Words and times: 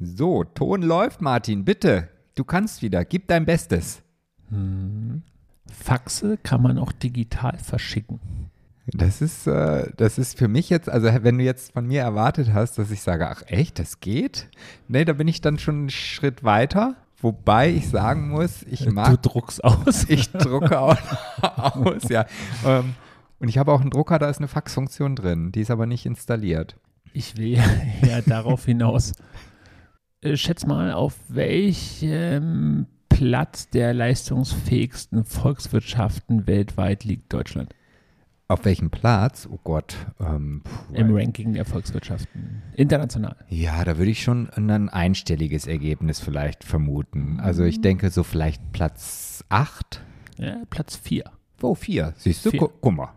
So, 0.00 0.44
Ton 0.44 0.80
läuft, 0.80 1.20
Martin, 1.20 1.66
bitte. 1.66 2.08
Du 2.34 2.42
kannst 2.42 2.80
wieder. 2.80 3.04
Gib 3.04 3.28
dein 3.28 3.44
Bestes. 3.44 4.02
Faxe 5.70 6.38
kann 6.42 6.62
man 6.62 6.78
auch 6.78 6.92
digital 6.92 7.58
verschicken. 7.58 8.18
Das 8.86 9.20
ist, 9.20 9.46
äh, 9.46 9.92
das 9.96 10.18
ist 10.18 10.38
für 10.38 10.48
mich 10.48 10.70
jetzt, 10.70 10.88
also 10.88 11.08
wenn 11.22 11.36
du 11.36 11.44
jetzt 11.44 11.72
von 11.72 11.86
mir 11.86 12.00
erwartet 12.00 12.52
hast, 12.52 12.78
dass 12.78 12.90
ich 12.90 13.02
sage, 13.02 13.28
ach 13.28 13.42
echt, 13.46 13.78
das 13.78 14.00
geht? 14.00 14.48
Nee, 14.88 15.04
da 15.04 15.12
bin 15.12 15.28
ich 15.28 15.42
dann 15.42 15.58
schon 15.58 15.74
einen 15.76 15.90
Schritt 15.90 16.42
weiter. 16.42 16.96
Wobei 17.20 17.70
ich 17.70 17.88
sagen 17.88 18.30
muss, 18.30 18.62
ich 18.62 18.84
Du 18.84 18.92
mag, 18.92 19.22
druckst 19.22 19.62
aus. 19.62 20.04
ich 20.08 20.32
drucke 20.32 20.80
auch 20.80 20.96
aus, 21.42 22.08
ja. 22.08 22.24
Ähm, 22.64 22.94
und 23.38 23.48
ich 23.48 23.58
habe 23.58 23.70
auch 23.72 23.82
einen 23.82 23.90
Drucker, 23.90 24.18
da 24.18 24.30
ist 24.30 24.38
eine 24.38 24.48
Faxfunktion 24.48 25.14
drin. 25.14 25.52
Die 25.52 25.60
ist 25.60 25.70
aber 25.70 25.84
nicht 25.84 26.06
installiert. 26.06 26.76
Ich 27.12 27.36
will 27.36 27.58
ja 28.02 28.22
darauf 28.22 28.64
hinaus. 28.64 29.12
Äh, 30.22 30.36
Schätz 30.36 30.66
mal, 30.66 30.92
auf 30.92 31.16
welchem 31.28 32.86
Platz 33.08 33.70
der 33.70 33.94
leistungsfähigsten 33.94 35.24
Volkswirtschaften 35.24 36.46
weltweit 36.46 37.04
liegt 37.04 37.32
Deutschland? 37.32 37.74
Auf 38.46 38.64
welchem 38.66 38.90
Platz? 38.90 39.48
Oh 39.50 39.58
Gott. 39.62 39.96
Ähm, 40.18 40.62
Im 40.92 41.14
Ranking 41.14 41.54
der 41.54 41.64
Volkswirtschaften. 41.64 42.62
International. 42.74 43.36
Ja, 43.48 43.82
da 43.84 43.96
würde 43.96 44.10
ich 44.10 44.22
schon 44.22 44.50
ein 44.50 44.88
einstelliges 44.88 45.66
Ergebnis 45.66 46.20
vielleicht 46.20 46.64
vermuten. 46.64 47.40
Also 47.40 47.64
ich 47.64 47.80
denke 47.80 48.10
so 48.10 48.22
vielleicht 48.22 48.72
Platz 48.72 49.44
8. 49.48 50.02
Ja, 50.36 50.56
Platz 50.68 50.96
4. 50.96 51.24
Oh, 51.62 51.74
4. 51.74 52.12
Siehst 52.16 52.44
du? 52.44 52.50
Vier. 52.50 52.60
Gu 52.60 52.68
guck 52.80 52.92
mal. 52.92 53.12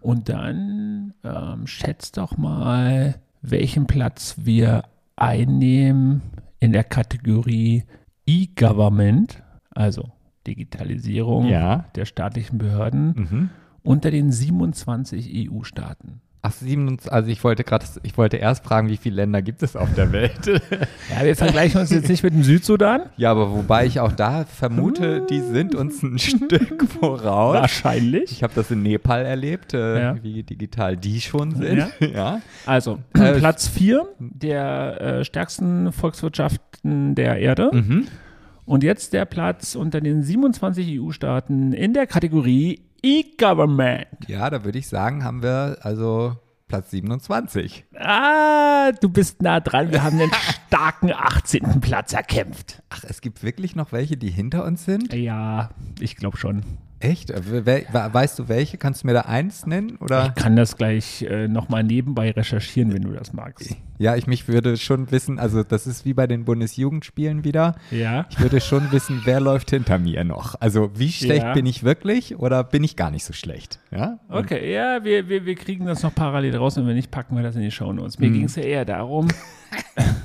Und 0.00 0.28
dann 0.28 1.12
ähm, 1.24 1.66
schätzt 1.66 2.16
doch 2.16 2.38
mal, 2.38 3.16
welchen 3.42 3.86
Platz 3.86 4.36
wir 4.38 4.84
einnehmen 5.16 6.22
in 6.66 6.72
der 6.72 6.82
Kategorie 6.84 7.84
E-Government, 8.26 9.40
also 9.70 10.10
Digitalisierung 10.48 11.46
Ja. 11.46 11.84
der 11.94 12.04
staatlichen 12.06 12.58
Behörden, 12.58 13.14
Mhm. 13.16 13.50
unter 13.84 14.10
den 14.10 14.32
27 14.32 15.28
EU-Staaten. 15.32 16.20
Ach, 16.42 16.52
27, 16.52 17.10
also 17.12 17.28
ich 17.28 17.42
wollte 17.42 17.64
gerade, 17.64 17.84
ich 18.04 18.16
wollte 18.16 18.36
erst 18.36 18.64
fragen, 18.64 18.88
wie 18.88 18.96
viele 18.96 19.16
Länder 19.16 19.42
gibt 19.42 19.64
es 19.64 19.74
auf 19.74 19.92
der 19.94 20.12
Welt? 20.12 20.46
Ja, 21.18 21.24
wir 21.24 21.34
vergleichen 21.36 21.80
uns 21.80 21.90
jetzt 21.90 22.08
nicht 22.08 22.22
mit 22.22 22.34
dem 22.34 22.42
Südsudan. 22.44 23.02
ja, 23.16 23.30
aber 23.30 23.50
wobei 23.52 23.86
ich 23.86 23.98
auch 24.00 24.12
da 24.12 24.44
vermute, 24.44 25.24
die 25.28 25.40
sind 25.40 25.74
uns 25.74 26.02
ein 26.02 26.18
Stück 26.20 26.84
voraus. 27.00 27.54
Wahrscheinlich. 27.54 28.30
Ich 28.30 28.42
habe 28.42 28.52
das 28.54 28.70
in 28.70 28.82
Nepal 28.82 29.24
erlebt, 29.24 29.72
äh, 29.74 30.00
Ja. 30.02 30.22
wie 30.22 30.42
digital 30.42 30.96
die 30.96 31.20
schon 31.20 31.54
sind. 31.56 31.78
Ja. 31.78 31.88
ja. 32.14 32.40
Also, 32.64 32.98
Äh, 33.14 33.32
Platz 33.38 33.66
4 33.68 34.06
der 34.18 35.00
äh, 35.00 35.24
stärksten 35.24 35.90
Volkswirtschaften 35.92 37.14
der 37.14 37.38
Erde. 37.38 37.70
Mhm. 37.72 38.06
Und 38.64 38.82
jetzt 38.82 39.12
der 39.12 39.24
Platz 39.26 39.74
unter 39.76 40.00
den 40.00 40.22
27 40.22 41.00
EU-Staaten 41.00 41.72
in 41.72 41.92
der 41.94 42.06
Kategorie 42.08 42.80
E-Government. 43.02 44.06
Ja, 44.26 44.48
da 44.50 44.64
würde 44.64 44.78
ich 44.78 44.88
sagen, 44.88 45.24
haben 45.24 45.42
wir 45.42 45.78
also 45.82 46.36
Platz 46.68 46.90
27. 46.90 47.84
Ah, 47.98 48.90
du 48.92 49.08
bist 49.08 49.40
nah 49.42 49.60
dran. 49.60 49.92
Wir 49.92 50.02
haben 50.02 50.18
den 50.18 50.30
starken 50.76 51.10
18. 51.12 51.80
Platz 51.80 52.12
erkämpft. 52.12 52.82
Ach, 52.90 53.02
es 53.08 53.20
gibt 53.22 53.42
wirklich 53.42 53.74
noch 53.76 53.92
welche, 53.92 54.16
die 54.18 54.30
hinter 54.30 54.64
uns 54.64 54.84
sind? 54.84 55.12
Ja, 55.14 55.70
ich 56.00 56.16
glaube 56.16 56.36
schon. 56.36 56.62
Echt? 57.00 57.30
Äh, 57.30 57.40
we- 57.50 57.66
we- 57.66 57.84
weißt 57.92 58.38
du 58.38 58.48
welche? 58.48 58.76
Kannst 58.78 59.02
du 59.02 59.06
mir 59.06 59.12
da 59.14 59.22
eins 59.22 59.64
nennen? 59.66 59.96
Oder? 60.00 60.32
Ich 60.36 60.42
kann 60.42 60.54
das 60.56 60.76
gleich 60.76 61.22
äh, 61.22 61.46
nochmal 61.48 61.82
nebenbei 61.82 62.30
recherchieren, 62.30 62.92
wenn 62.92 63.02
du 63.02 63.12
das 63.12 63.32
magst. 63.32 63.74
Ja, 63.98 64.16
ich 64.16 64.26
mich 64.26 64.48
würde 64.48 64.76
schon 64.76 65.10
wissen, 65.10 65.38
also 65.38 65.62
das 65.62 65.86
ist 65.86 66.04
wie 66.04 66.12
bei 66.14 66.26
den 66.26 66.44
Bundesjugendspielen 66.44 67.44
wieder. 67.44 67.74
Ja. 67.90 68.26
Ich 68.30 68.40
würde 68.40 68.60
schon 68.60 68.92
wissen, 68.92 69.22
wer 69.24 69.40
läuft 69.40 69.70
hinter 69.70 69.98
mir 69.98 70.24
noch. 70.24 70.54
Also 70.60 70.90
wie 70.94 71.10
schlecht 71.12 71.42
Ja. 71.44 71.52
bin 71.54 71.64
ich 71.66 71.84
wirklich 71.84 72.36
oder 72.38 72.64
bin 72.64 72.82
ich 72.84 72.96
gar 72.96 73.10
nicht 73.10 73.24
so 73.24 73.32
schlecht? 73.32 73.78
Ja? 73.90 74.18
Und- 74.28 74.36
Okay, 74.44 74.72
ja, 74.74 75.02
wir, 75.04 75.28
wir, 75.28 75.44
wir 75.46 75.54
kriegen 75.54 75.86
das 75.86 76.02
noch 76.02 76.14
parallel 76.14 76.56
raus 76.56 76.76
und 76.78 76.86
wenn 76.86 76.96
nicht, 76.96 77.10
packen 77.10 77.34
wir 77.36 77.42
das 77.42 77.56
in 77.56 77.62
die 77.62 77.70
Shownotes. 77.70 78.18
Mir 78.18 78.30
ging 78.30 78.44
es 78.44 78.56
ja 78.56 78.62
eher 78.62 78.84
darum, 78.84 79.28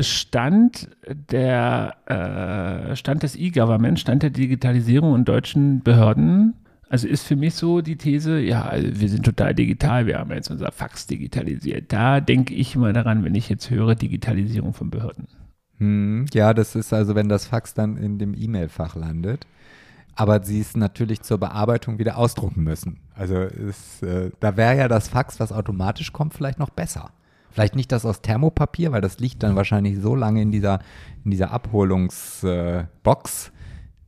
stand 0.00 0.88
der 1.30 1.96
äh, 2.06 2.96
Stand 2.96 3.22
des 3.22 3.36
E-Government, 3.36 4.00
Stand 4.00 4.22
der 4.22 4.30
Digitalisierung 4.30 5.14
in 5.14 5.24
deutschen 5.24 5.82
Behörden. 5.82 6.54
Also 6.88 7.08
ist 7.08 7.26
für 7.26 7.36
mich 7.36 7.54
so 7.54 7.80
die 7.80 7.96
These, 7.96 8.38
ja, 8.40 8.62
also 8.62 8.88
wir 9.00 9.08
sind 9.08 9.24
total 9.24 9.54
digital, 9.54 10.06
wir 10.06 10.18
haben 10.18 10.30
jetzt 10.30 10.50
unser 10.50 10.70
Fax 10.70 11.06
digitalisiert. 11.06 11.92
Da 11.92 12.20
denke 12.20 12.54
ich 12.54 12.74
immer 12.74 12.92
daran, 12.92 13.24
wenn 13.24 13.34
ich 13.34 13.48
jetzt 13.48 13.70
höre 13.70 13.94
Digitalisierung 13.94 14.74
von 14.74 14.90
Behörden. 14.90 15.26
Hm, 15.78 16.26
ja, 16.32 16.54
das 16.54 16.74
ist 16.76 16.92
also, 16.92 17.14
wenn 17.14 17.28
das 17.28 17.46
Fax 17.46 17.74
dann 17.74 17.96
in 17.96 18.18
dem 18.18 18.34
E-Mail-Fach 18.34 18.94
landet. 18.96 19.46
Aber 20.16 20.44
sie 20.44 20.60
es 20.60 20.76
natürlich 20.76 21.22
zur 21.22 21.38
Bearbeitung 21.38 21.98
wieder 21.98 22.16
ausdrucken 22.16 22.62
müssen. 22.62 23.00
Also 23.14 23.40
ist, 23.40 24.02
äh, 24.04 24.30
da 24.38 24.56
wäre 24.56 24.76
ja 24.76 24.86
das 24.86 25.08
Fax, 25.08 25.40
was 25.40 25.50
automatisch 25.50 26.12
kommt, 26.12 26.34
vielleicht 26.34 26.60
noch 26.60 26.70
besser. 26.70 27.10
Vielleicht 27.54 27.76
nicht 27.76 27.92
das 27.92 28.04
aus 28.04 28.20
Thermopapier, 28.20 28.90
weil 28.90 29.00
das 29.00 29.20
liegt 29.20 29.44
dann 29.44 29.54
wahrscheinlich 29.54 30.00
so 30.00 30.16
lange 30.16 30.42
in 30.42 30.50
dieser, 30.50 30.80
in 31.24 31.30
dieser 31.30 31.52
Abholungsbox, 31.52 33.48
äh, 33.48 33.50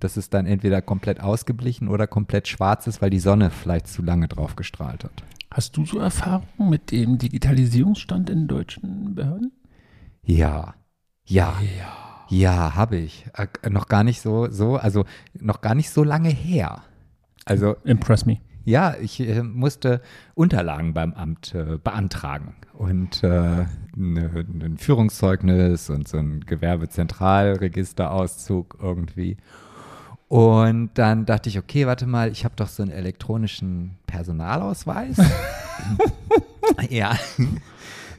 dass 0.00 0.16
es 0.16 0.30
dann 0.30 0.46
entweder 0.46 0.82
komplett 0.82 1.20
ausgeblichen 1.20 1.86
oder 1.86 2.08
komplett 2.08 2.48
schwarz 2.48 2.88
ist, 2.88 3.00
weil 3.00 3.10
die 3.10 3.20
Sonne 3.20 3.50
vielleicht 3.50 3.86
zu 3.86 4.02
lange 4.02 4.26
drauf 4.26 4.56
gestrahlt 4.56 5.04
hat. 5.04 5.22
Hast 5.52 5.76
du 5.76 5.86
so 5.86 6.00
Erfahrungen 6.00 6.70
mit 6.70 6.90
dem 6.90 7.18
Digitalisierungsstand 7.18 8.30
in 8.30 8.48
deutschen 8.48 9.14
Behörden? 9.14 9.52
Ja, 10.24 10.74
ja, 11.24 11.54
Ja. 11.78 12.26
ja, 12.28 12.74
habe 12.74 12.96
ich. 12.96 13.26
Äh, 13.34 13.70
noch 13.70 13.86
gar 13.86 14.02
nicht 14.02 14.22
so, 14.22 14.50
so, 14.50 14.74
also 14.74 15.04
noch 15.34 15.60
gar 15.60 15.76
nicht 15.76 15.90
so 15.90 16.02
lange 16.02 16.30
her. 16.30 16.82
Also 17.44 17.76
Impress 17.84 18.26
me. 18.26 18.38
Ja, 18.66 18.94
ich 19.00 19.20
äh, 19.20 19.42
musste 19.42 20.02
Unterlagen 20.34 20.92
beim 20.92 21.14
Amt 21.14 21.54
äh, 21.54 21.78
beantragen 21.82 22.54
und 22.74 23.24
äh, 23.24 23.64
ne, 23.96 24.46
ein 24.46 24.76
Führungszeugnis 24.76 25.88
und 25.88 26.06
so 26.06 26.18
ein 26.18 26.40
Gewerbezentralregisterauszug 26.40 28.76
irgendwie. 28.82 29.38
Und 30.28 30.90
dann 30.94 31.24
dachte 31.24 31.48
ich, 31.48 31.58
okay, 31.58 31.86
warte 31.86 32.06
mal, 32.06 32.30
ich 32.32 32.44
habe 32.44 32.54
doch 32.56 32.68
so 32.68 32.82
einen 32.82 32.90
elektronischen 32.90 33.96
Personalausweis. 34.06 35.16
ja, 36.90 37.16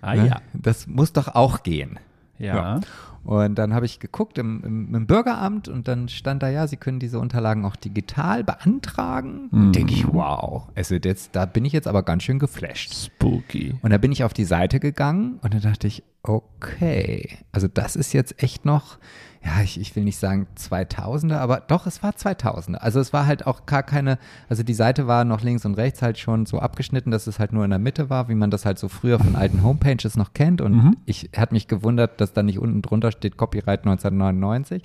Ah 0.01 0.15
ne? 0.15 0.27
ja. 0.27 0.41
das 0.53 0.87
muss 0.87 1.13
doch 1.13 1.35
auch 1.35 1.63
gehen. 1.63 1.99
Ja. 2.39 2.81
Und 3.27 3.55
dann 3.55 3.73
habe 3.73 3.85
ich 3.85 3.99
geguckt 3.99 4.37
im, 4.37 4.63
im, 4.63 4.95
im 4.95 5.05
Bürgeramt 5.05 5.67
und 5.67 5.89
dann 5.89 6.07
stand 6.07 6.41
da, 6.41 6.47
ja, 6.47 6.65
Sie 6.65 6.77
können 6.77 6.97
diese 6.97 7.19
Unterlagen 7.19 7.65
auch 7.65 7.75
digital 7.75 8.41
beantragen. 8.45 9.49
Mhm. 9.51 9.73
Denke 9.73 9.93
ich, 9.93 10.07
wow. 10.07 10.69
Also 10.75 10.95
jetzt, 10.95 11.35
da 11.35 11.45
bin 11.45 11.65
ich 11.65 11.73
jetzt 11.73 11.89
aber 11.89 12.03
ganz 12.03 12.23
schön 12.23 12.39
geflasht. 12.39 12.93
Spooky. 12.93 13.75
Und 13.81 13.89
da 13.91 13.97
bin 13.97 14.13
ich 14.13 14.23
auf 14.23 14.33
die 14.33 14.45
Seite 14.45 14.79
gegangen 14.79 15.39
und 15.41 15.53
dann 15.53 15.59
dachte 15.59 15.87
ich, 15.87 16.03
okay, 16.23 17.39
also 17.51 17.67
das 17.67 17.97
ist 17.97 18.13
jetzt 18.13 18.41
echt 18.41 18.63
noch, 18.63 18.97
ja, 19.47 19.61
ich, 19.63 19.79
ich 19.79 19.95
will 19.95 20.03
nicht 20.03 20.17
sagen 20.17 20.45
2000er, 20.57 21.37
aber 21.37 21.61
doch, 21.61 21.87
es 21.87 22.03
war 22.03 22.11
2000er. 22.11 22.75
Also 22.75 22.99
es 22.99 23.13
war 23.13 23.25
halt 23.25 23.47
auch 23.47 23.65
gar 23.65 23.81
keine, 23.81 24.17
also 24.49 24.61
die 24.61 24.73
Seite 24.73 25.07
war 25.07 25.23
noch 25.23 25.41
links 25.41 25.63
und 25.65 25.75
rechts 25.75 26.01
halt 26.01 26.17
schon 26.17 26.45
so 26.45 26.59
abgeschnitten, 26.59 27.11
dass 27.11 27.27
es 27.27 27.39
halt 27.39 27.53
nur 27.53 27.63
in 27.63 27.69
der 27.69 27.79
Mitte 27.79 28.09
war, 28.09 28.27
wie 28.27 28.35
man 28.35 28.51
das 28.51 28.65
halt 28.65 28.77
so 28.77 28.89
früher 28.89 29.19
von 29.19 29.37
alten 29.37 29.63
Homepages 29.63 30.17
noch 30.17 30.33
kennt. 30.33 30.59
Und 30.59 30.73
Mhm. 30.75 30.97
ich 31.05 31.29
hat 31.37 31.53
mich 31.53 31.69
gewundert, 31.69 32.19
dass 32.19 32.33
da 32.33 32.43
nicht 32.43 32.59
unten 32.59 32.81
drunter 32.81 33.11
steht 33.13 33.37
Copyright 33.37 33.85
1999. 33.85 34.83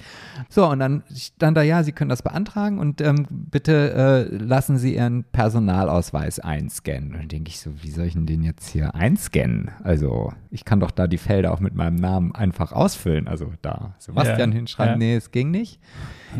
So, 0.49 0.69
und 0.71 0.79
dann 0.79 1.03
stand 1.13 1.57
da, 1.57 1.63
ja, 1.63 1.83
Sie 1.83 1.91
können 1.93 2.11
das 2.11 2.23
beantragen 2.23 2.79
und 2.79 3.01
ähm, 3.01 3.27
bitte 3.29 4.29
äh, 4.31 4.37
lassen 4.37 4.79
Sie 4.79 4.95
Ihren 4.95 5.25
Personalausweis 5.25 6.39
einscannen. 6.39 7.13
Und 7.15 7.19
dann 7.19 7.29
denke 7.29 7.49
ich 7.49 7.59
so, 7.59 7.71
wie 7.83 7.91
soll 7.91 8.05
ich 8.07 8.15
denn 8.15 8.27
den 8.27 8.43
jetzt 8.45 8.69
hier 8.71 8.95
einscannen? 8.95 9.71
Also, 9.83 10.33
ich 10.51 10.65
kann 10.65 10.79
doch 10.79 10.91
da 10.93 11.07
die 11.09 11.19
Felder 11.19 11.53
auch 11.53 11.61
mit 11.61 11.75
meinem 11.75 11.97
Namen 11.97 12.33
einfach 12.35 12.73
ausfüllen. 12.73 13.27
Also 13.27 13.53
da 13.63 13.95
Sebastian 13.99 14.52
Ja, 14.53 14.57
hinschreiben, 14.59 14.93
ja. 14.95 14.99
nee, 14.99 15.17
es 15.17 15.31
ging 15.31 15.51
nicht. 15.51 15.81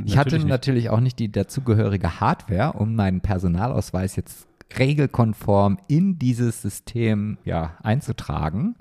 Ich 0.07 0.17
hatte 0.17 0.31
Natürlich 0.31 0.45
nicht. 0.45 0.51
natürlich 0.51 0.91
auch 0.91 1.01
nicht 1.01 1.19
die 1.19 1.31
dazugehörige 1.31 2.19
Hardware, 2.19 2.73
um 2.73 2.95
meinen 2.95 3.21
Personalausweis 3.21 4.17
jetzt 4.17 4.47
regelkonform 4.79 5.79
in 5.87 6.19
dieses 6.19 6.63
System 6.63 7.37
ja, 7.45 7.77
einzutragen 7.83 8.77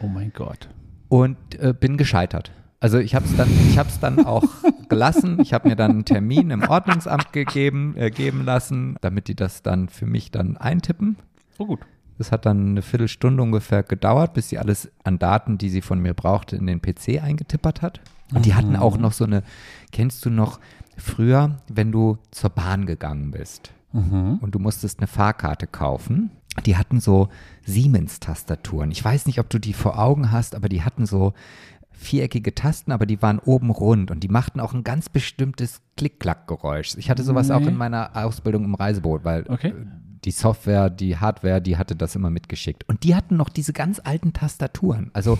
Oh 0.00 0.06
mein 0.06 0.32
Gott. 0.32 0.68
und 1.08 1.36
äh, 1.58 1.74
bin 1.78 1.96
gescheitert. 1.96 2.52
Also 2.78 2.98
ich 2.98 3.14
habe 3.14 3.24
es 3.26 3.36
dann, 3.36 3.48
ich 3.48 3.78
dann 4.00 4.24
auch 4.24 4.44
gelassen. 4.88 5.38
Ich 5.40 5.52
habe 5.52 5.68
mir 5.68 5.76
dann 5.76 5.90
einen 5.90 6.04
Termin 6.04 6.50
im 6.50 6.62
Ordnungsamt 6.62 7.32
gegeben, 7.32 7.94
äh, 7.96 8.10
geben 8.10 8.44
lassen, 8.44 8.96
damit 9.00 9.28
die 9.28 9.36
das 9.36 9.62
dann 9.62 9.88
für 9.88 10.06
mich 10.06 10.30
dann 10.30 10.56
eintippen. 10.56 11.16
Oh 11.58 11.66
gut. 11.66 11.80
Das 12.18 12.30
hat 12.32 12.46
dann 12.46 12.70
eine 12.70 12.82
Viertelstunde 12.82 13.42
ungefähr 13.42 13.82
gedauert, 13.82 14.34
bis 14.34 14.48
sie 14.48 14.58
alles 14.58 14.90
an 15.04 15.18
Daten, 15.18 15.58
die 15.58 15.68
sie 15.70 15.82
von 15.82 15.98
mir 16.00 16.14
brauchte, 16.14 16.56
in 16.56 16.66
den 16.66 16.80
PC 16.82 17.20
eingetippert 17.22 17.82
hat. 17.82 18.00
Und 18.34 18.46
die 18.46 18.54
hatten 18.54 18.76
auch 18.76 18.96
noch 18.96 19.12
so 19.12 19.24
eine, 19.24 19.42
kennst 19.90 20.24
du 20.24 20.30
noch 20.30 20.58
früher, 20.96 21.58
wenn 21.68 21.92
du 21.92 22.18
zur 22.30 22.50
Bahn 22.50 22.86
gegangen 22.86 23.30
bist 23.30 23.72
Mhm. 23.92 24.38
und 24.40 24.54
du 24.54 24.58
musstest 24.58 25.00
eine 25.00 25.06
Fahrkarte 25.06 25.66
kaufen? 25.66 26.30
Die 26.66 26.76
hatten 26.76 27.00
so 27.00 27.28
Siemens-Tastaturen. 27.92 28.90
Ich 28.90 29.04
weiß 29.04 29.26
nicht, 29.26 29.38
ob 29.38 29.50
du 29.50 29.58
die 29.58 29.72
vor 29.72 29.98
Augen 29.98 30.32
hast, 30.32 30.54
aber 30.54 30.68
die 30.68 30.82
hatten 30.82 31.06
so 31.06 31.32
viereckige 31.90 32.54
Tasten, 32.54 32.90
aber 32.92 33.06
die 33.06 33.22
waren 33.22 33.38
oben 33.38 33.70
rund 33.70 34.10
und 34.10 34.20
die 34.24 34.28
machten 34.28 34.60
auch 34.60 34.74
ein 34.74 34.82
ganz 34.82 35.08
bestimmtes 35.08 35.82
Klick-Klack-Geräusch. 35.96 36.96
Ich 36.96 37.10
hatte 37.10 37.22
sowas 37.22 37.48
Nee. 37.48 37.54
auch 37.54 37.60
in 37.66 37.76
meiner 37.76 38.10
Ausbildung 38.16 38.64
im 38.64 38.74
Reiseboot, 38.74 39.24
weil 39.24 39.44
Okay. 39.48 39.72
Die 40.24 40.30
Software, 40.30 40.88
die 40.90 41.16
Hardware, 41.16 41.60
die 41.60 41.76
hatte 41.76 41.96
das 41.96 42.14
immer 42.14 42.30
mitgeschickt. 42.30 42.88
Und 42.88 43.04
die 43.04 43.14
hatten 43.14 43.36
noch 43.36 43.48
diese 43.48 43.72
ganz 43.72 44.00
alten 44.02 44.32
Tastaturen. 44.32 45.10
Also, 45.12 45.38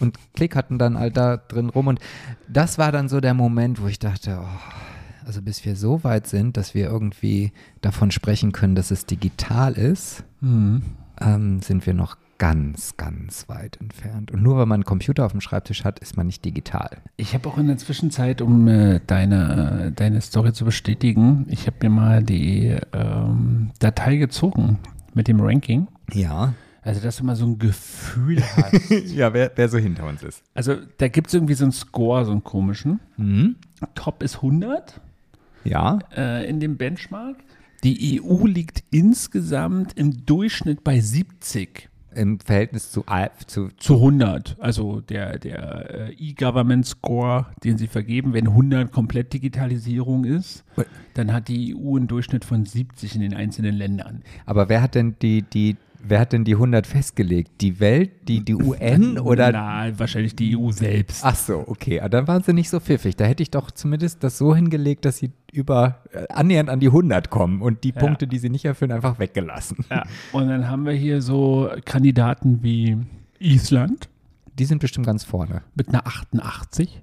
und 0.00 0.18
Klick 0.34 0.54
hatten 0.54 0.78
dann 0.78 0.98
halt 0.98 1.16
da 1.16 1.36
drin 1.36 1.70
rum. 1.70 1.86
Und 1.86 2.00
das 2.48 2.78
war 2.78 2.92
dann 2.92 3.08
so 3.08 3.20
der 3.20 3.34
Moment, 3.34 3.80
wo 3.82 3.86
ich 3.86 3.98
dachte, 3.98 4.38
oh, 4.42 5.26
also 5.26 5.42
bis 5.42 5.64
wir 5.64 5.76
so 5.76 6.04
weit 6.04 6.26
sind, 6.26 6.56
dass 6.56 6.74
wir 6.74 6.86
irgendwie 6.86 7.52
davon 7.80 8.10
sprechen 8.10 8.52
können, 8.52 8.74
dass 8.74 8.90
es 8.90 9.06
digital 9.06 9.72
ist, 9.74 10.24
Mhm. 10.40 10.82
ähm, 11.20 11.60
sind 11.62 11.84
wir 11.86 11.94
noch 11.94 12.16
ganz, 12.38 12.96
ganz 12.96 13.48
weit 13.48 13.76
entfernt. 13.80 14.30
Und 14.30 14.42
nur 14.42 14.56
weil 14.56 14.66
man 14.66 14.76
einen 14.76 14.84
Computer 14.84 15.26
auf 15.26 15.32
dem 15.32 15.40
Schreibtisch 15.40 15.84
hat, 15.84 15.98
ist 15.98 16.16
man 16.16 16.26
nicht 16.26 16.44
digital. 16.44 16.98
Ich 17.16 17.34
habe 17.34 17.48
auch 17.48 17.58
in 17.58 17.66
der 17.66 17.76
Zwischenzeit, 17.78 18.40
um 18.40 18.68
äh, 18.68 19.00
deine, 19.06 19.86
äh, 19.88 19.92
deine 19.92 20.20
Story 20.20 20.52
zu 20.52 20.64
bestätigen, 20.64 21.46
ich 21.48 21.66
habe 21.66 21.76
mir 21.82 21.90
mal 21.90 22.22
die 22.22 22.76
ähm, 22.92 23.70
Datei 23.80 24.16
gezogen 24.16 24.78
mit 25.14 25.28
dem 25.28 25.40
Ranking. 25.40 25.88
Ja. 26.12 26.54
Also, 26.82 27.00
dass 27.00 27.16
du 27.16 27.24
mal 27.24 27.36
so 27.36 27.44
ein 27.44 27.58
Gefühl 27.58 28.40
hast. 28.42 28.90
ja, 29.14 29.34
wer, 29.34 29.50
wer 29.56 29.68
so 29.68 29.76
hinter 29.78 30.06
uns 30.06 30.22
ist. 30.22 30.42
also, 30.54 30.76
da 30.98 31.08
gibt 31.08 31.26
es 31.26 31.34
irgendwie 31.34 31.54
so 31.54 31.64
einen 31.64 31.72
Score, 31.72 32.24
so 32.24 32.30
einen 32.30 32.44
komischen. 32.44 33.00
Mhm. 33.16 33.56
Top 33.94 34.22
ist 34.22 34.36
100 34.36 35.00
Ja. 35.64 35.98
äh, 36.16 36.48
in 36.48 36.60
dem 36.60 36.76
Benchmark. 36.76 37.36
Die 37.84 38.20
EU 38.22 38.46
liegt 38.46 38.84
insgesamt 38.90 39.92
im 39.98 40.24
Durchschnitt 40.24 40.82
bei 40.82 41.00
70 41.00 41.87
Im 42.14 42.40
Verhältnis 42.40 42.90
zu, 42.90 43.04
zu 43.46 43.68
zu 43.76 43.94
100. 43.94 44.56
Also 44.58 45.00
der, 45.00 45.38
der 45.38 46.08
äh, 46.08 46.12
E-Government 46.14 46.86
Score, 46.86 47.46
den 47.64 47.76
sie 47.78 47.86
vergeben, 47.86 48.32
wenn 48.32 48.48
100 48.48 48.90
komplett 48.90 49.32
Digitalisierung 49.32 50.24
ist, 50.24 50.64
dann 51.14 51.32
hat 51.32 51.48
die 51.48 51.76
EU 51.76 51.96
einen 51.96 52.08
Durchschnitt 52.08 52.44
von 52.44 52.64
70 52.64 53.14
in 53.14 53.20
den 53.20 53.34
einzelnen 53.34 53.74
Ländern. 53.74 54.22
Aber 54.46 54.68
wer 54.68 54.82
hat 54.82 54.94
denn 54.94 55.16
die, 55.20 55.42
die, 55.42 55.76
wer 56.02 56.20
hat 56.20 56.32
denn 56.32 56.44
die 56.44 56.54
100 56.54 56.86
festgelegt? 56.86 57.60
Die 57.60 57.80
Welt, 57.80 58.10
die, 58.28 58.44
die 58.44 58.54
UN 58.54 59.18
oder? 59.18 59.52
Na, 59.52 59.98
wahrscheinlich 59.98 60.34
die 60.36 60.56
EU 60.56 60.70
selbst. 60.70 61.24
Ach 61.24 61.34
so, 61.34 61.64
okay. 61.66 62.00
Aber 62.00 62.08
dann 62.10 62.28
waren 62.28 62.42
sie 62.42 62.52
nicht 62.52 62.70
so 62.70 62.80
pfiffig. 62.80 63.16
Da 63.16 63.24
hätte 63.24 63.42
ich 63.42 63.50
doch 63.50 63.70
zumindest 63.70 64.22
das 64.24 64.38
so 64.38 64.54
hingelegt, 64.54 65.04
dass 65.04 65.18
sie 65.18 65.30
über 65.52 66.02
äh, 66.12 66.26
annähernd 66.32 66.70
an 66.70 66.80
die 66.80 66.88
100 66.88 67.30
kommen 67.30 67.62
und 67.62 67.84
die 67.84 67.90
Ja. 67.94 68.00
Punkte, 68.00 68.26
die 68.26 68.38
sie 68.38 68.50
nicht 68.50 68.64
erfüllen, 68.64 68.92
einfach 68.92 69.18
weggelassen. 69.18 69.78
Ja. 69.90 70.04
Und 70.32 70.48
dann 70.48 70.68
haben 70.70 70.84
wir 70.84 70.92
hier 70.92 71.20
so 71.22 71.70
Kandidaten 71.84 72.62
wie 72.62 72.96
Island 73.38 74.08
Die 74.58 74.64
sind 74.64 74.80
bestimmt 74.80 75.06
ganz 75.06 75.24
vorne. 75.24 75.62
mit 75.74 75.88
einer 75.88 76.06
88. 76.06 77.02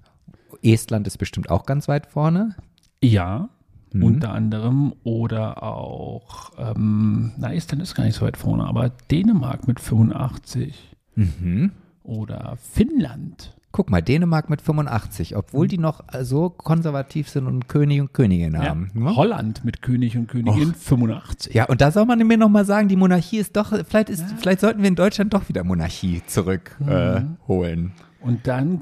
Estland 0.63 1.05
ist 1.07 1.17
bestimmt 1.17 1.49
auch 1.49 1.65
ganz 1.65 1.87
weit 1.87 2.07
vorne. 2.07 2.55
Ja, 3.03 3.49
Mhm. 3.95 4.03
unter 4.03 4.31
anderem. 4.31 4.93
Oder 5.03 5.63
auch, 5.63 6.51
ähm, 6.57 7.31
na, 7.37 7.53
Estland 7.53 7.81
ist 7.81 7.95
gar 7.95 8.03
nicht 8.03 8.15
so 8.15 8.25
weit 8.25 8.37
vorne, 8.37 8.65
aber 8.65 8.91
Dänemark 9.11 9.67
mit 9.67 9.79
85. 9.79 10.95
Mhm. 11.15 11.71
Oder 12.03 12.57
Finnland. 12.57 13.55
Guck 13.71 13.89
mal, 13.89 14.01
Dänemark 14.01 14.49
mit 14.49 14.61
85, 14.61 15.35
obwohl 15.35 15.67
die 15.67 15.77
noch 15.77 16.01
äh, 16.13 16.23
so 16.23 16.49
konservativ 16.49 17.27
sind 17.27 17.45
und 17.45 17.67
König 17.67 17.99
und 17.99 18.13
Königin 18.13 18.57
haben. 18.57 18.91
Ja. 18.93 19.01
ne? 19.01 19.15
Holland 19.15 19.65
mit 19.65 19.81
König 19.81 20.15
und 20.17 20.27
Königin 20.27 20.73
85. 20.73 21.53
Ja, 21.53 21.65
und 21.65 21.81
da 21.81 21.91
soll 21.91 22.05
man 22.05 22.25
mir 22.25 22.37
noch 22.37 22.47
mal 22.47 22.63
sagen, 22.63 22.87
die 22.87 22.95
Monarchie 22.95 23.37
ist 23.37 23.57
doch, 23.57 23.73
vielleicht, 23.85 24.09
ist, 24.09 24.23
vielleicht 24.37 24.61
sollten 24.61 24.81
wir 24.81 24.87
in 24.87 24.95
Deutschland 24.95 25.33
doch 25.33 25.49
wieder 25.49 25.63
Monarchie 25.63 26.21
zurückholen. 26.25 27.37
Äh, 27.43 27.47
holen. 27.47 27.91
Und 28.21 28.47
dann 28.47 28.81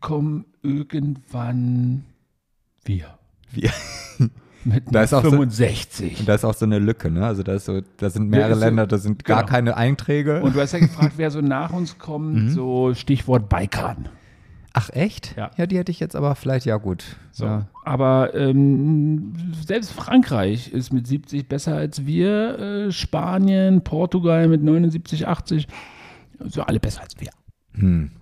kommen 0.00 0.44
irgendwann 0.62 2.04
wir. 2.84 3.18
Wir. 3.52 3.70
Mit 4.64 4.84
Da 4.86 4.90
einer 4.90 5.02
ist 5.04 5.14
auch 5.14 5.22
so- 5.24 5.30
65. 5.30 6.20
Und 6.20 6.28
da 6.28 6.34
ist 6.34 6.44
auch 6.44 6.54
so 6.54 6.64
eine 6.64 6.78
Lücke, 6.78 7.10
ne? 7.10 7.26
Also 7.26 7.42
da 7.42 7.58
so, 7.58 7.80
da 7.96 8.10
sind 8.10 8.28
mehrere 8.28 8.54
Länder, 8.54 8.86
da 8.86 8.98
sind 8.98 9.24
gar 9.24 9.40
genau. 9.42 9.50
keine 9.52 9.76
Einträge. 9.76 10.40
Und 10.42 10.54
du 10.54 10.60
hast 10.60 10.72
ja 10.72 10.78
gefragt, 10.80 11.14
wer 11.16 11.30
so 11.30 11.40
nach 11.40 11.72
uns 11.72 11.98
kommt, 11.98 12.34
Mhm. 12.34 12.48
so 12.50 12.94
Stichwort 12.94 13.48
Balkan. 13.48 14.08
Ach 14.74 14.88
echt? 14.90 15.34
Ja. 15.36 15.50
ja, 15.58 15.66
die 15.66 15.76
hätte 15.76 15.90
ich 15.92 16.00
jetzt 16.00 16.16
aber 16.16 16.34
vielleicht, 16.34 16.64
ja 16.64 16.76
gut. 16.78 17.04
So. 17.30 17.44
Ja. 17.44 17.66
Aber 17.84 18.34
ähm, 18.34 19.34
selbst 19.66 19.92
Frankreich 19.92 20.72
ist 20.72 20.92
mit 20.94 21.06
70 21.06 21.46
besser 21.46 21.74
als 21.76 22.06
wir. 22.06 22.58
Äh, 22.58 22.90
Spanien, 22.92 23.82
Portugal 23.84 24.48
mit 24.48 24.62
79, 24.62 25.28
80. 25.28 25.66
So 26.46 26.62
alle 26.62 26.80
besser 26.80 27.02
als 27.02 27.16
wir. 27.20 27.28
Hm. 27.74 28.12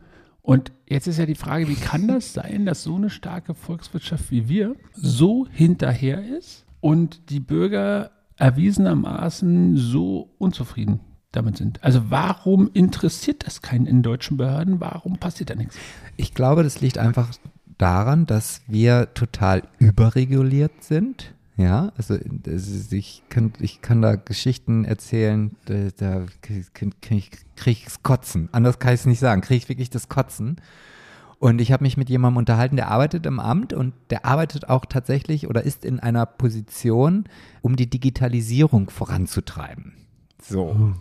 Und 0.42 0.72
jetzt 0.88 1.06
ist 1.06 1.18
ja 1.18 1.26
die 1.26 1.34
Frage, 1.34 1.68
wie 1.68 1.74
kann 1.74 2.08
das 2.08 2.32
sein, 2.32 2.66
dass 2.66 2.82
so 2.82 2.96
eine 2.96 3.10
starke 3.10 3.54
Volkswirtschaft 3.54 4.30
wie 4.30 4.48
wir 4.48 4.76
so 4.94 5.46
hinterher 5.50 6.24
ist 6.36 6.64
und 6.80 7.30
die 7.30 7.40
Bürger 7.40 8.10
erwiesenermaßen 8.36 9.76
so 9.76 10.34
unzufrieden 10.38 11.00
damit 11.32 11.56
sind? 11.56 11.82
Also 11.84 12.10
warum 12.10 12.70
interessiert 12.72 13.46
das 13.46 13.60
keinen 13.60 13.86
in 13.86 14.02
deutschen 14.02 14.36
Behörden? 14.36 14.80
Warum 14.80 15.18
passiert 15.18 15.50
da 15.50 15.54
nichts? 15.54 15.76
Ich 16.16 16.34
glaube, 16.34 16.62
das 16.62 16.80
liegt 16.80 16.98
einfach 16.98 17.30
daran, 17.78 18.26
dass 18.26 18.62
wir 18.66 19.12
total 19.14 19.62
überreguliert 19.78 20.82
sind. 20.82 21.34
Ja, 21.60 21.92
also 21.98 22.16
ich, 22.90 23.22
kann, 23.28 23.52
ich 23.60 23.82
kann 23.82 24.00
da 24.00 24.16
Geschichten 24.16 24.86
erzählen, 24.86 25.54
da, 25.66 26.24
kriege 26.40 26.60
ich, 27.10 27.30
krieg 27.54 27.82
ich's 27.84 28.02
Kotzen. 28.02 28.48
Anders 28.50 28.78
kann 28.78 28.94
ich 28.94 29.00
es 29.00 29.06
nicht 29.06 29.18
sagen, 29.20 29.42
kriege 29.42 29.58
ich 29.58 29.68
wirklich 29.68 29.90
das 29.90 30.08
Kotzen. 30.08 30.56
Und 31.38 31.60
ich 31.60 31.70
habe 31.70 31.84
mich 31.84 31.98
mit 31.98 32.08
jemandem 32.08 32.38
unterhalten, 32.38 32.76
der 32.76 32.88
arbeitet 32.88 33.26
im 33.26 33.38
Amt 33.38 33.74
und 33.74 33.92
der 34.08 34.24
arbeitet 34.24 34.70
auch 34.70 34.86
tatsächlich 34.86 35.48
oder 35.48 35.62
ist 35.62 35.84
in 35.84 36.00
einer 36.00 36.24
Position, 36.24 37.24
um 37.60 37.76
die 37.76 37.90
Digitalisierung 37.90 38.88
voranzutreiben. 38.88 39.92
So. 40.40 40.94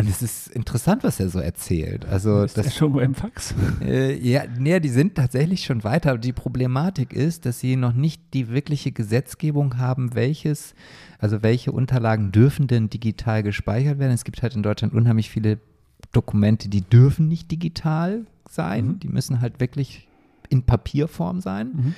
Und 0.00 0.08
es 0.08 0.22
ist 0.22 0.48
interessant, 0.48 1.04
was 1.04 1.20
er 1.20 1.28
so 1.28 1.38
erzählt. 1.38 2.06
Also 2.06 2.42
Ist 2.42 2.56
das 2.56 2.66
das, 2.66 2.76
schon 2.76 2.92
beim 2.92 3.14
Fax? 3.14 3.54
äh, 3.82 4.16
ja, 4.16 4.44
nee, 4.58 4.80
die 4.80 4.88
sind 4.88 5.14
tatsächlich 5.14 5.64
schon 5.64 5.84
weiter. 5.84 6.10
Aber 6.10 6.18
die 6.18 6.32
Problematik 6.32 7.12
ist, 7.12 7.46
dass 7.46 7.60
sie 7.60 7.76
noch 7.76 7.92
nicht 7.92 8.22
die 8.34 8.48
wirkliche 8.48 8.92
Gesetzgebung 8.92 9.78
haben, 9.78 10.14
welches, 10.14 10.74
also 11.18 11.42
welche 11.42 11.72
Unterlagen 11.72 12.32
dürfen 12.32 12.66
denn 12.66 12.88
digital 12.88 13.42
gespeichert 13.42 13.98
werden. 13.98 14.12
Es 14.12 14.24
gibt 14.24 14.42
halt 14.42 14.54
in 14.54 14.62
Deutschland 14.62 14.94
unheimlich 14.94 15.30
viele 15.30 15.58
Dokumente, 16.12 16.68
die 16.68 16.82
dürfen 16.82 17.28
nicht 17.28 17.50
digital 17.50 18.26
sein. 18.48 18.86
Mhm. 18.86 19.00
Die 19.00 19.08
müssen 19.08 19.40
halt 19.40 19.60
wirklich 19.60 20.08
in 20.48 20.64
Papierform 20.64 21.40
sein. 21.40 21.70
Mhm. 21.72 21.94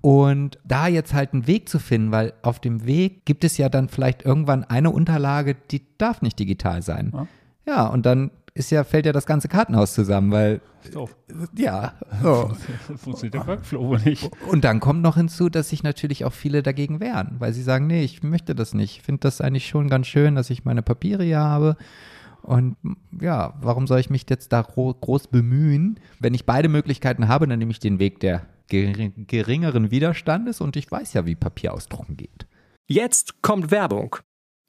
Und 0.00 0.58
da 0.64 0.86
jetzt 0.86 1.14
halt 1.14 1.32
einen 1.32 1.46
Weg 1.46 1.68
zu 1.68 1.78
finden, 1.78 2.12
weil 2.12 2.34
auf 2.42 2.60
dem 2.60 2.84
Weg 2.84 3.24
gibt 3.24 3.42
es 3.42 3.56
ja 3.56 3.70
dann 3.70 3.88
vielleicht 3.88 4.22
irgendwann 4.22 4.62
eine 4.62 4.90
Unterlage, 4.90 5.56
die 5.70 5.80
darf 5.96 6.20
nicht 6.20 6.38
digital 6.38 6.82
sein. 6.82 7.10
Ja. 7.14 7.26
Ja, 7.66 7.86
und 7.86 8.06
dann 8.06 8.30
ist 8.54 8.70
ja, 8.70 8.84
fällt 8.84 9.06
ja 9.06 9.12
das 9.12 9.26
ganze 9.26 9.48
Kartenhaus 9.48 9.94
zusammen, 9.94 10.30
weil, 10.30 10.60
doof. 10.92 11.16
ja, 11.56 11.94
so. 12.22 12.52
Funktioniert 12.96 13.34
der 13.34 13.46
Workflow 13.46 13.88
wohl 13.88 14.00
nicht. 14.00 14.30
Und 14.48 14.64
dann 14.64 14.78
kommt 14.80 15.02
noch 15.02 15.16
hinzu, 15.16 15.48
dass 15.48 15.70
sich 15.70 15.82
natürlich 15.82 16.24
auch 16.24 16.32
viele 16.32 16.62
dagegen 16.62 17.00
wehren, 17.00 17.36
weil 17.40 17.52
sie 17.52 17.62
sagen, 17.62 17.86
nee, 17.86 18.04
ich 18.04 18.22
möchte 18.22 18.54
das 18.54 18.72
nicht. 18.74 18.98
Ich 18.98 19.02
finde 19.02 19.20
das 19.20 19.40
eigentlich 19.40 19.66
schon 19.66 19.88
ganz 19.88 20.06
schön, 20.06 20.36
dass 20.36 20.50
ich 20.50 20.64
meine 20.64 20.82
Papiere 20.82 21.24
hier 21.24 21.40
habe. 21.40 21.76
Und 22.42 22.76
ja, 23.20 23.54
warum 23.60 23.86
soll 23.86 23.98
ich 24.00 24.10
mich 24.10 24.26
jetzt 24.28 24.52
da 24.52 24.62
gro 24.62 24.92
groß 24.92 25.28
bemühen? 25.28 25.98
Wenn 26.20 26.34
ich 26.34 26.46
beide 26.46 26.68
Möglichkeiten 26.68 27.26
habe, 27.26 27.48
dann 27.48 27.58
nehme 27.58 27.70
ich 27.72 27.80
den 27.80 27.98
Weg 27.98 28.20
der 28.20 28.46
gering 28.68 29.26
geringeren 29.26 29.90
Widerstandes 29.90 30.60
und 30.60 30.76
ich 30.76 30.90
weiß 30.90 31.14
ja, 31.14 31.26
wie 31.26 31.34
Papier 31.34 31.74
ausdrucken 31.74 32.16
geht. 32.16 32.46
Jetzt 32.86 33.42
kommt 33.42 33.70
Werbung. 33.70 34.16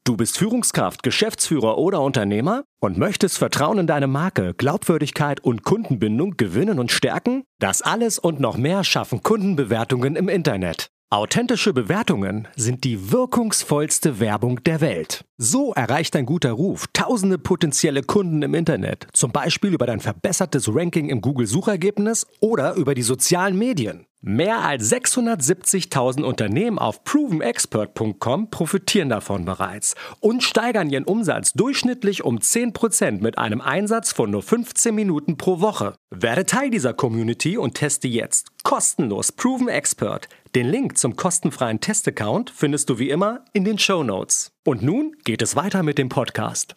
Du 0.08 0.16
bist 0.16 0.38
Führungskraft, 0.38 1.02
Geschäftsführer 1.02 1.80
oder 1.80 2.00
Unternehmer 2.00 2.66
und 2.80 2.96
möchtest 2.96 3.40
Vertrauen 3.40 3.80
in 3.80 3.88
deine 3.88 4.06
Marke, 4.06 4.54
Glaubwürdigkeit 4.54 5.40
und 5.40 5.64
Kundenbindung 5.64 6.38
gewinnen 6.38 6.78
und 6.78 6.92
stärken? 6.92 7.44
Das 7.58 7.82
alles 7.82 8.20
und 8.20 8.40
noch 8.40 8.56
mehr 8.56 8.84
schaffen 8.84 9.24
Kundenbewertungen 9.24 10.16
im 10.16 10.30
Internet. 10.30 10.92
Authentische 11.10 11.74
Bewertungen 11.74 12.48
sind 12.56 12.84
die 12.84 13.12
wirkungsvollste 13.12 14.20
Werbung 14.20 14.64
der 14.64 14.80
Welt. 14.80 15.26
So 15.40 15.74
erreicht 15.74 16.14
dein 16.14 16.28
guter 16.28 16.52
Ruf 16.52 16.86
tausende 16.94 17.40
potenzielle 17.40 18.04
Kunden 18.04 18.44
im 18.44 18.54
Internet, 18.54 19.08
zum 19.14 19.32
Beispiel 19.32 19.74
über 19.74 19.88
dein 19.88 20.02
verbessertes 20.02 20.70
Ranking 20.72 21.10
im 21.10 21.22
Google-Suchergebnis 21.22 22.28
oder 22.42 22.76
über 22.76 22.94
die 22.94 23.02
sozialen 23.02 23.58
Medien. 23.58 24.06
Mehr 24.28 24.66
als 24.66 24.92
670.000 24.92 26.24
Unternehmen 26.24 26.80
auf 26.80 27.04
provenexpert.com 27.04 28.50
profitieren 28.50 29.08
davon 29.08 29.46
bereits 29.46 29.94
und 30.20 30.42
steigern 30.42 30.90
ihren 30.90 31.04
Umsatz 31.04 31.54
durchschnittlich 31.54 32.24
um 32.24 32.40
10% 32.40 33.22
mit 33.22 33.38
einem 33.38 33.62
Einsatz 33.62 34.14
von 34.14 34.32
nur 34.32 34.42
15 34.42 34.96
Minuten 34.96 35.38
pro 35.38 35.62
Woche. 35.62 35.94
Werde 36.10 36.48
Teil 36.48 36.72
dieser 36.72 36.96
Community 36.96 37.56
und 37.56 37.76
teste 37.76 38.08
jetzt 38.08 38.48
kostenlos 38.64 39.32
Proven 39.32 39.68
Expert. 39.68 40.28
Den 40.56 40.70
Link 40.70 40.98
zum 40.98 41.16
kostenfreien 41.16 41.80
Testaccount 41.80 42.50
findest 42.50 42.90
du 42.90 42.98
wie 42.98 43.12
immer 43.12 43.46
in 43.54 43.64
den 43.64 43.78
Show 43.78 44.02
Notes. 44.02 44.54
Und 44.66 44.82
nun 44.82 45.16
geht 45.24 45.44
es 45.44 45.56
weiter 45.56 45.84
mit 45.84 46.00
dem 46.00 46.10
Podcast. 46.10 46.76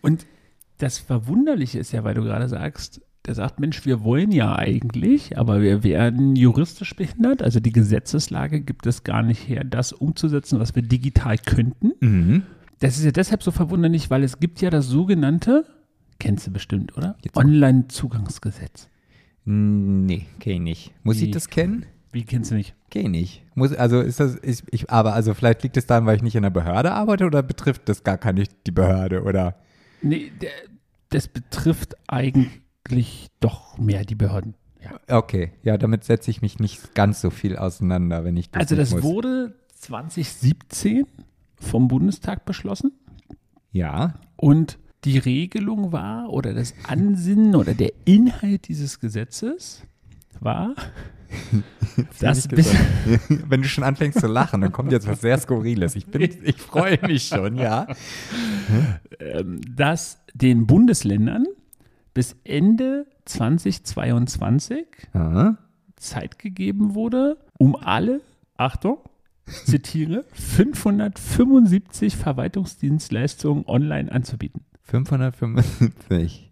Und 0.00 0.24
das 0.78 0.96
Verwunderliche 0.96 1.80
ist 1.80 1.92
ja, 1.92 2.02
weil 2.02 2.14
du 2.14 2.22
gerade 2.22 2.48
sagst, 2.48 3.02
der 3.28 3.34
sagt, 3.34 3.60
Mensch, 3.60 3.84
wir 3.84 4.02
wollen 4.02 4.32
ja 4.32 4.56
eigentlich, 4.56 5.36
aber 5.36 5.60
wir 5.60 5.84
werden 5.84 6.34
juristisch 6.34 6.96
behindert. 6.96 7.42
Also 7.42 7.60
die 7.60 7.72
Gesetzeslage 7.72 8.62
gibt 8.62 8.86
es 8.86 9.04
gar 9.04 9.22
nicht 9.22 9.46
her, 9.46 9.64
das 9.64 9.92
umzusetzen, 9.92 10.58
was 10.58 10.74
wir 10.74 10.82
digital 10.82 11.36
könnten. 11.36 11.92
Mhm. 12.00 12.42
Das 12.80 12.96
ist 12.96 13.04
ja 13.04 13.10
deshalb 13.10 13.42
so 13.42 13.50
verwunderlich, 13.50 14.08
weil 14.08 14.24
es 14.24 14.40
gibt 14.40 14.62
ja 14.62 14.70
das 14.70 14.86
sogenannte, 14.86 15.66
kennst 16.18 16.46
du 16.46 16.52
bestimmt, 16.52 16.96
oder? 16.96 17.16
Online-Zugangsgesetz. 17.36 18.88
Nee, 19.44 20.26
kenn 20.40 20.52
ich 20.52 20.60
nicht. 20.60 20.94
Muss 21.02 21.16
ich 21.16 21.28
Wie? 21.28 21.30
das 21.30 21.50
kennen? 21.50 21.84
Wie 22.10 22.24
kennst 22.24 22.50
du 22.50 22.54
nicht? 22.54 22.74
Kenn 22.88 23.02
ich 23.02 23.10
nicht. 23.10 23.42
Muss, 23.54 23.74
also 23.74 24.00
ist 24.00 24.20
das, 24.20 24.38
ich, 24.42 24.62
ich, 24.70 24.90
aber 24.90 25.12
also 25.12 25.34
vielleicht 25.34 25.62
liegt 25.62 25.76
es 25.76 25.84
daran, 25.84 26.06
weil 26.06 26.16
ich 26.16 26.22
nicht 26.22 26.34
in 26.34 26.42
der 26.44 26.50
Behörde 26.50 26.92
arbeite 26.92 27.26
oder 27.26 27.42
betrifft 27.42 27.90
das 27.90 28.04
gar 28.04 28.16
keine 28.16 28.44
die 28.66 28.70
Behörde 28.70 29.22
oder? 29.22 29.56
Nee, 30.00 30.32
der, 30.40 30.50
das 31.10 31.28
betrifft 31.28 31.94
eigentlich 32.06 32.48
doch 33.40 33.78
mehr 33.78 34.04
die 34.04 34.14
Behörden. 34.14 34.54
Ja. 34.82 35.18
Okay, 35.18 35.52
ja, 35.62 35.76
damit 35.76 36.04
setze 36.04 36.30
ich 36.30 36.40
mich 36.40 36.58
nicht 36.58 36.94
ganz 36.94 37.20
so 37.20 37.30
viel 37.30 37.56
auseinander, 37.56 38.24
wenn 38.24 38.36
ich 38.36 38.50
das 38.50 38.60
Also 38.60 38.76
das 38.76 38.90
muss. 38.92 39.02
wurde 39.02 39.54
2017 39.74 41.06
vom 41.56 41.88
Bundestag 41.88 42.44
beschlossen 42.44 42.92
Ja, 43.72 44.14
und 44.36 44.78
die 45.04 45.18
Regelung 45.18 45.92
war 45.92 46.30
oder 46.30 46.54
das 46.54 46.74
Ansinnen 46.86 47.54
oder 47.54 47.74
der 47.74 47.92
Inhalt 48.04 48.68
dieses 48.68 49.00
Gesetzes 49.00 49.82
war, 50.40 50.74
dass 52.20 52.46
Ehrlich 52.46 52.48
bis, 52.48 52.74
wenn 53.48 53.62
du 53.62 53.68
schon 53.68 53.84
anfängst 53.84 54.20
zu 54.20 54.26
lachen, 54.26 54.60
dann 54.60 54.72
kommt 54.72 54.92
jetzt 54.92 55.06
was 55.06 55.20
sehr 55.20 55.38
Skurriles. 55.38 55.94
Ich 55.96 56.06
bin, 56.06 56.22
ich 56.22 56.56
freue 56.56 56.98
mich 57.06 57.24
schon, 57.24 57.56
ja. 57.56 57.86
ähm, 59.20 59.60
dass 59.76 60.20
den 60.34 60.66
Bundesländern 60.66 61.46
bis 62.18 62.34
Ende 62.42 63.06
2022 63.26 64.84
Ah, 65.14 65.52
Zeit 65.94 66.40
gegeben 66.40 66.96
wurde, 66.96 67.36
um 67.58 67.76
alle, 67.76 68.22
Achtung, 68.56 68.98
zitiere, 69.46 70.24
575 70.32 72.16
Verwaltungsdienstleistungen 72.16 73.64
online 73.68 74.10
anzubieten. 74.10 74.62
575. 74.82 76.50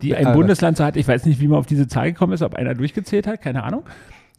Die 0.00 0.14
ein 0.14 0.28
Äh, 0.28 0.32
Bundesland 0.32 0.76
so 0.76 0.84
hat, 0.84 0.96
ich 0.96 1.08
weiß 1.08 1.24
nicht, 1.26 1.40
wie 1.40 1.48
man 1.48 1.58
auf 1.58 1.66
diese 1.66 1.88
Zahl 1.88 2.12
gekommen 2.12 2.32
ist, 2.34 2.42
ob 2.42 2.54
einer 2.54 2.74
durchgezählt 2.76 3.26
hat, 3.26 3.42
keine 3.42 3.64
Ahnung. 3.64 3.82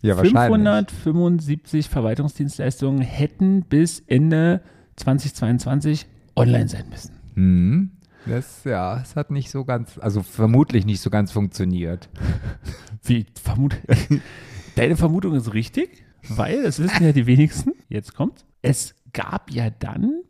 Ja, 0.02 0.16
wahrscheinlich. 0.16 0.42
575 0.56 1.90
Verwaltungsdienstleistungen 1.90 3.02
hätten 3.02 3.64
bis 3.64 4.00
Ende 4.08 4.62
2022 4.96 6.06
online 6.38 6.70
sein 6.70 6.86
müssen. 6.90 7.12
Hm. 7.36 7.92
Das, 8.26 8.64
ja, 8.64 9.02
es 9.02 9.16
hat 9.16 9.32
nicht 9.32 9.50
so 9.50 9.66
ganz, 9.66 9.98
also 9.98 10.22
vermutlich 10.22 10.86
nicht 10.86 11.02
so 11.02 11.10
ganz 11.10 11.32
funktioniert. 11.32 12.10
Wie 13.04 13.26
vermut 13.42 13.78
Deine 14.76 14.96
Vermutung 14.96 15.36
ist 15.36 15.54
richtig, 15.54 16.04
weil, 16.30 16.64
das 16.64 16.80
wissen 16.80 17.04
ja 17.04 17.12
die 17.12 17.26
wenigsten, 17.26 17.74
jetzt 17.90 18.16
kommt, 18.16 18.46
es 18.62 18.96
gab 19.12 19.52
ja 19.52 19.70
dann 19.70 20.22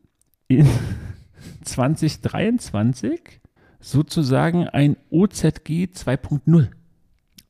in 0.47 0.67
2023 1.63 3.41
sozusagen 3.79 4.67
ein 4.67 4.95
OZG 5.09 5.89
2.0. 5.93 6.69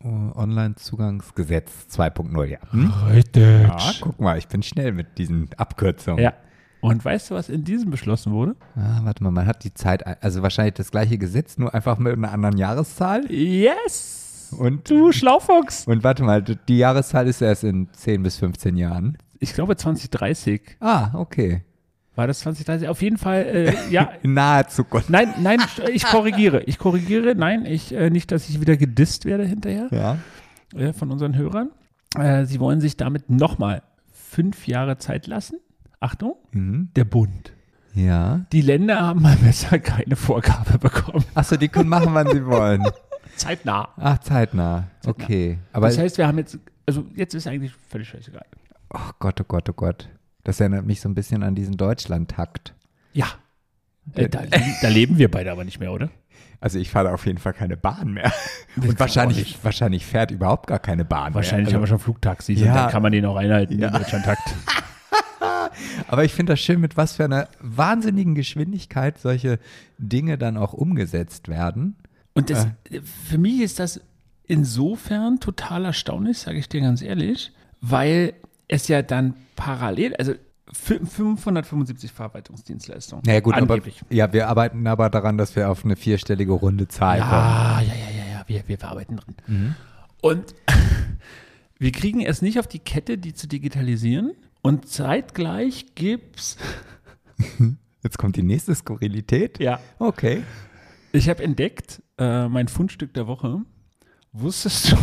Oh, 0.04 0.08
Online-Zugangsgesetz 0.36 1.88
2.0, 1.92 2.46
ja. 2.46 2.60
Hm? 2.72 2.92
Richtig. 3.12 3.62
Ja, 3.62 3.78
guck 4.02 4.20
mal, 4.20 4.38
ich 4.38 4.48
bin 4.48 4.64
schnell 4.64 4.92
mit 4.92 5.18
diesen 5.18 5.50
Abkürzungen. 5.58 6.24
Ja. 6.24 6.34
Und 6.82 7.06
weißt 7.06 7.30
du, 7.30 7.36
was 7.36 7.50
in 7.50 7.64
diesem 7.64 7.92
beschlossen 7.92 8.32
wurde? 8.34 8.56
Ah, 8.76 9.02
warte 9.04 9.24
mal, 9.24 9.32
man 9.32 9.46
hat 9.46 9.64
die 9.64 9.74
Zeit, 9.74 10.06
also 10.24 10.42
wahrscheinlich 10.42 10.74
das 10.74 10.92
gleiche 10.92 11.18
Gesetz, 11.18 11.58
nur 11.58 11.74
einfach 11.74 11.98
mit 12.00 12.14
einer 12.14 12.32
anderen 12.32 12.58
Jahreszahl. 12.58 13.32
Yes! 13.32 14.54
Und, 14.58 14.90
Du 14.90 15.12
Schlaufuchs! 15.12 15.86
und 15.88 16.04
warte 16.04 16.24
mal, 16.24 16.42
die 16.42 16.78
Jahreszahl 16.78 17.28
ist 17.28 17.42
erst 17.42 17.64
in 17.64 17.88
10 17.94 18.24
bis 18.24 18.38
15 18.38 18.76
Jahren. 18.78 19.18
Ich 19.40 19.54
glaube 19.54 19.76
2030. 19.76 20.78
Ah, 20.80 21.12
okay. 21.14 21.64
War 22.16 22.28
das 22.28 22.40
2030? 22.42 22.90
Auf 22.90 23.02
jeden 23.02 23.18
Fall, 23.18 23.44
äh, 23.44 23.74
ja. 23.90 24.12
In 24.22 24.34
naher 24.34 24.68
Zukunft. 24.68 25.10
Nein, 25.10 25.34
nein, 25.42 25.60
ich 25.94 26.04
korrigiere. 26.06 26.62
Ich 26.64 26.78
korrigiere. 26.78 27.36
Nein, 27.36 27.66
ich, 27.66 27.94
äh, 27.94 28.10
nicht, 28.10 28.32
dass 28.32 28.50
ich 28.50 28.60
wieder 28.60 28.76
gedisst 28.76 29.24
werde 29.26 29.46
hinterher 29.46 29.88
Ja. 29.92 30.18
äh, 30.78 30.92
von 30.94 31.10
unseren 31.10 31.36
Hörern. 31.38 31.70
Äh, 32.18 32.46
sie 32.46 32.60
wollen 32.60 32.82
sich 32.82 32.98
damit 32.98 33.30
nochmal 33.30 33.82
fünf 34.12 34.68
Jahre 34.68 34.98
Zeit 34.98 35.26
lassen. 35.28 35.58
Achtung, 36.02 36.36
Mhm. 36.52 36.90
der 36.96 37.06
Bund. 37.06 37.54
Ja. 37.94 38.46
Die 38.52 38.62
Länder 38.62 39.00
haben 39.02 39.22
mal 39.22 39.36
besser 39.38 39.80
keine 39.80 40.16
Vorgabe 40.18 40.78
bekommen. 40.78 41.24
Achso, 41.36 41.56
die 41.58 41.68
können 41.70 41.90
machen, 41.90 42.14
wann 42.14 42.28
sie 42.30 42.46
wollen. 42.46 42.84
Zeitnah. 43.38 43.90
Ach, 43.98 44.18
zeitnah. 44.20 44.88
Okay. 45.06 45.58
Aber, 45.74 45.88
Das 45.88 45.98
heißt, 45.98 46.18
wir 46.18 46.28
haben 46.28 46.38
jetzt, 46.38 46.60
also 46.86 47.06
jetzt 47.16 47.34
ist 47.34 47.48
eigentlich 47.48 47.72
völlig 47.90 48.10
scheißegal. 48.10 48.46
oh 48.94 49.00
Gott, 49.20 49.40
oh 49.42 49.46
Gott, 49.48 49.70
oh 49.70 49.74
Gott. 49.74 50.10
Das 50.44 50.60
erinnert 50.60 50.86
mich 50.86 51.00
so 51.02 51.08
ein 51.10 51.16
bisschen 51.16 51.44
an 51.44 51.56
diesen 51.56 51.78
Deutschland-Takt. 51.78 52.74
Ja. 53.14 53.28
Äh, 54.16 54.28
da, 54.28 54.42
leben- 54.42 54.76
da 54.82 54.88
leben 54.90 55.18
wir 55.18 55.30
beide 55.32 55.52
aber 55.52 55.64
nicht 55.64 55.80
mehr, 55.80 55.92
oder? 55.94 56.10
Also 56.60 56.78
ich 56.80 56.90
fahre 56.90 57.14
auf 57.14 57.26
jeden 57.26 57.38
Fall 57.40 57.54
keine 57.54 57.78
Bahn 57.78 58.12
mehr. 58.14 58.32
Das 58.76 58.86
Und 58.90 59.00
wahrscheinlich, 59.00 59.58
wahrscheinlich 59.64 60.06
fährt 60.06 60.32
überhaupt 60.32 60.68
gar 60.68 60.80
keine 60.80 61.06
Bahn 61.06 61.34
Wahrscheinlich 61.34 61.68
mehr. 61.70 61.76
haben 61.76 61.84
wir 61.84 61.88
schon 61.88 62.00
Flugtaxis 62.00 62.60
und 62.60 62.66
Ja. 62.68 62.74
dann 62.76 62.92
kann 62.92 63.02
man 63.02 63.12
den 63.12 63.26
auch 63.26 63.36
einhalten, 63.36 63.80
Ja. 63.80 63.90
den 63.90 64.00
Deutschlandtakt. 64.02 64.42
Aber 66.08 66.24
ich 66.26 66.34
finde 66.34 66.54
das 66.54 66.60
schön, 66.60 66.80
mit 66.80 66.98
was 66.98 67.14
für 67.16 67.26
einer 67.26 67.48
wahnsinnigen 67.60 68.36
Geschwindigkeit 68.36 69.18
solche 69.18 69.60
Dinge 69.98 70.38
dann 70.38 70.58
auch 70.58 70.74
umgesetzt 70.74 71.48
werden. 71.48 71.96
Und 72.34 72.50
das, 72.50 72.68
für 73.30 73.38
mich 73.38 73.62
ist 73.62 73.80
das 73.80 74.02
insofern 74.46 75.40
total 75.40 75.86
erstaunlich, 75.86 76.38
sage 76.40 76.58
ich 76.58 76.68
dir 76.70 76.82
ganz 76.82 77.02
ehrlich, 77.02 77.52
weil 77.82 78.34
es 78.68 78.88
ja 78.88 79.02
dann 79.02 79.34
parallel, 79.56 80.16
also 80.16 80.34
fü- 80.72 81.06
575 81.06 82.12
Verwaltungsdienstleistungen. 82.12 83.24
Naja 83.26 83.40
gut, 83.42 83.56
angeblich. 83.56 84.02
aber 84.02 84.14
ja, 84.14 84.32
wir 84.34 84.48
arbeiten 84.48 84.88
aber 84.88 85.10
daran, 85.10 85.38
dass 85.38 85.56
wir 85.56 85.70
auf 85.70 85.84
eine 85.84 85.96
vierstellige 85.96 86.52
runde 86.54 86.88
Zahl 86.88 87.20
kommen. 87.20 87.32
Ja, 87.32 87.82
ja, 87.82 87.88
ja, 87.94 88.18
ja, 88.18 88.34
ja, 88.40 88.44
wir, 88.48 88.64
wir 88.68 88.78
verarbeiten 88.78 89.18
drin. 89.18 89.36
Mhm. 89.48 89.76
Und 90.22 90.56
wir 91.80 91.92
kriegen 91.92 92.22
es 92.22 92.42
nicht 92.42 92.60
auf 92.60 92.68
die 92.68 92.80
Kette, 92.80 93.18
die 93.18 93.34
zu 93.34 93.48
digitalisieren. 93.48 94.32
Und 94.62 94.88
zeitgleich 94.88 95.96
gibt's, 95.96 96.58
Jetzt 98.04 98.18
kommt 98.18 98.36
die 98.36 98.44
nächste 98.44 98.74
Skurrilität. 98.76 99.60
ja, 99.60 99.80
Okay. 100.00 100.44
ich 101.12 101.30
habe 101.30 101.44
entdeckt, 101.44 102.02
äh, 102.18 102.48
mein 102.48 102.68
Fundstück 102.68 103.14
der 103.14 103.28
Woche. 103.28 103.62
Wusstest 104.34 104.92
du, 104.92 104.98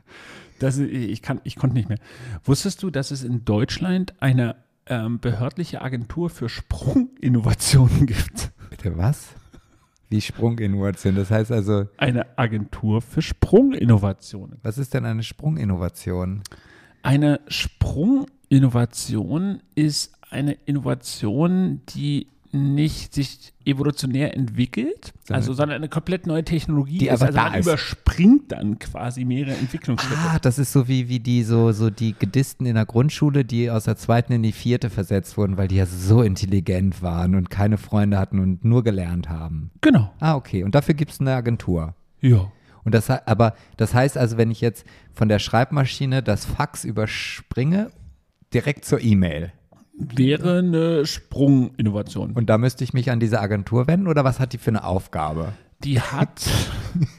dass 0.58 0.78
ich, 0.78 0.92
ich 1.10 1.22
kann, 1.22 1.40
ich 1.44 1.56
konnte 1.56 1.74
nicht 1.76 1.88
mehr. 1.88 1.98
Wusstest 2.44 2.82
du, 2.82 2.90
dass 2.90 3.10
es 3.10 3.24
in 3.24 3.44
Deutschland 3.44 4.14
eine 4.22 4.56
ähm, 4.86 5.18
behördliche 5.20 5.82
Agentur 5.82 6.30
für 6.30 6.48
Sprunginnovationen 6.48 8.06
gibt? 8.06 8.52
Bitte 8.70 8.96
was? 8.96 9.28
Wie 10.08 10.20
Sprunginnovation. 10.20 11.14
Das 11.14 11.30
heißt 11.30 11.52
also, 11.52 11.86
Eine 11.96 12.36
Agentur 12.38 13.00
für 13.00 13.22
Sprunginnovationen. 13.22 14.58
was 14.62 14.76
ist 14.78 14.92
denn 14.94 15.04
eine 15.04 15.22
Sprunginnovation? 15.22 16.42
Eine 17.02 17.40
Sprunginnovation 17.48 18.26
ist 19.74 20.12
eine 20.30 20.52
Innovation, 20.66 21.80
die 21.90 22.26
nicht 22.52 23.14
sich 23.14 23.52
evolutionär 23.64 24.36
entwickelt, 24.36 25.12
Sondern- 25.24 25.36
also, 25.36 25.52
sondern 25.52 25.76
eine 25.76 25.88
komplett 25.88 26.26
neue 26.26 26.42
Technologie 26.44 26.98
Die 26.98 27.06
ist. 27.06 27.22
Also 27.22 27.26
da 27.32 27.44
man 27.50 27.54
ist. 27.60 27.66
überspringt 27.66 28.50
dann 28.50 28.80
quasi 28.80 29.24
mehrere 29.24 29.54
Entwicklungsschritte. 29.54 30.18
Ah, 30.20 30.40
das 30.40 30.58
ist 30.58 30.72
so 30.72 30.88
wie, 30.88 31.08
wie 31.08 31.20
die 31.20 31.44
so, 31.44 31.70
so 31.70 31.90
die 31.90 32.12
Gedisten 32.18 32.66
in 32.66 32.74
der 32.74 32.86
Grundschule, 32.86 33.44
die 33.44 33.70
aus 33.70 33.84
der 33.84 33.96
zweiten 33.96 34.32
in 34.32 34.42
die 34.42 34.50
vierte 34.50 34.90
versetzt 34.90 35.36
wurden, 35.36 35.56
weil 35.58 35.68
die 35.68 35.76
ja 35.76 35.86
so 35.86 36.22
intelligent 36.22 37.02
waren 37.02 37.36
und 37.36 37.50
keine 37.50 37.78
Freunde 37.78 38.18
hatten 38.18 38.40
und 38.40 38.64
nur 38.64 38.82
gelernt 38.82 39.28
haben. 39.28 39.70
Genau. 39.80 40.12
Ah, 40.18 40.34
okay. 40.34 40.64
Und 40.64 40.74
dafür 40.74 40.94
gibt 40.94 41.12
es 41.12 41.20
eine 41.20 41.34
Agentur. 41.34 41.94
Ja. 42.20 42.50
Und 42.82 42.94
das, 42.96 43.08
aber 43.10 43.54
das 43.76 43.94
heißt 43.94 44.18
also, 44.18 44.38
wenn 44.38 44.50
ich 44.50 44.60
jetzt 44.60 44.84
von 45.12 45.28
der 45.28 45.38
Schreibmaschine 45.38 46.24
das 46.24 46.46
Fax 46.46 46.84
überspringe, 46.84 47.92
direkt 48.54 48.84
zur 48.84 49.00
E-Mail. 49.00 49.52
Wäre 49.94 50.58
eine 50.58 51.04
Sprunginnovation. 51.06 52.32
Und 52.32 52.48
da 52.48 52.58
müsste 52.58 52.84
ich 52.84 52.92
mich 52.94 53.10
an 53.10 53.20
diese 53.20 53.40
Agentur 53.40 53.86
wenden 53.86 54.06
oder 54.08 54.24
was 54.24 54.40
hat 54.40 54.52
die 54.52 54.58
für 54.58 54.70
eine 54.70 54.84
Aufgabe? 54.84 55.52
Die 55.84 56.00
hat, 56.00 56.48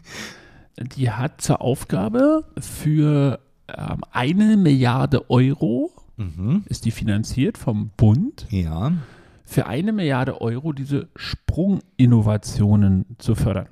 die 0.98 1.12
hat 1.12 1.42
zur 1.42 1.62
Aufgabe 1.62 2.46
für 2.60 3.40
ähm, 3.68 4.02
eine 4.12 4.58
Milliarde 4.58 5.30
Euro 5.30 5.92
ist 6.68 6.86
die 6.86 6.92
finanziert 6.92 7.58
vom 7.58 7.90
Bund. 7.98 8.46
Ja. 8.52 8.92
für 9.44 9.66
eine 9.66 9.92
Milliarde 9.92 10.40
Euro 10.40 10.72
diese 10.72 11.08
Sprunginnovationen 11.16 13.06
zu 13.18 13.34
fördern. 13.34 13.68